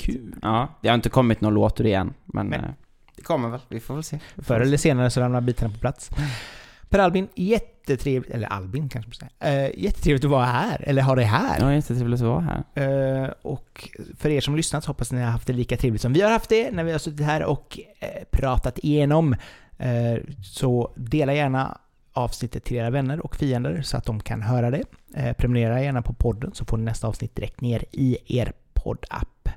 [0.00, 0.34] Kul.
[0.42, 2.58] Ja, det har inte kommit någon låt ur det än, men Nej.
[2.58, 2.64] eh,
[3.16, 3.60] det kommer väl.
[3.68, 4.18] Vi får väl se.
[4.36, 4.82] Får Förr eller se.
[4.82, 6.10] senare så ramlar bitarna på plats.
[6.88, 9.64] Per Albin, jättetrevligt, eller Albin kanske man ska säga.
[9.66, 11.60] Eh, jättetrevligt att vara här, eller ha dig här.
[11.60, 12.40] Ja, jättetrevligt att vara
[12.74, 13.22] här.
[13.24, 13.88] Eh, och
[14.18, 16.30] för er som lyssnat så hoppas ni har haft det lika trevligt som vi har
[16.30, 19.36] haft det när vi har suttit här och eh, pratat igenom.
[19.78, 21.78] Eh, så dela gärna
[22.12, 24.82] avsnittet till era vänner och fiender så att de kan höra det.
[25.16, 29.48] Eh, prenumerera gärna på podden så får ni nästa avsnitt direkt ner i er poddapp.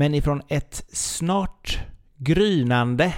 [0.00, 1.78] Men ifrån ett snart
[2.16, 3.14] grynande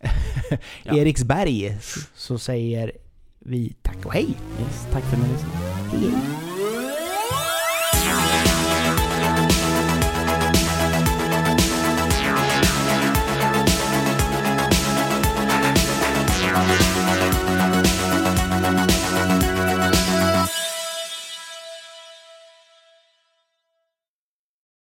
[0.82, 0.96] Ja.
[0.96, 1.78] Eriksberg
[2.14, 2.92] så säger
[3.38, 4.28] vi tack och hej.
[4.60, 5.56] Yes, tack för att ni lyssnade.
[5.90, 6.49] Hej!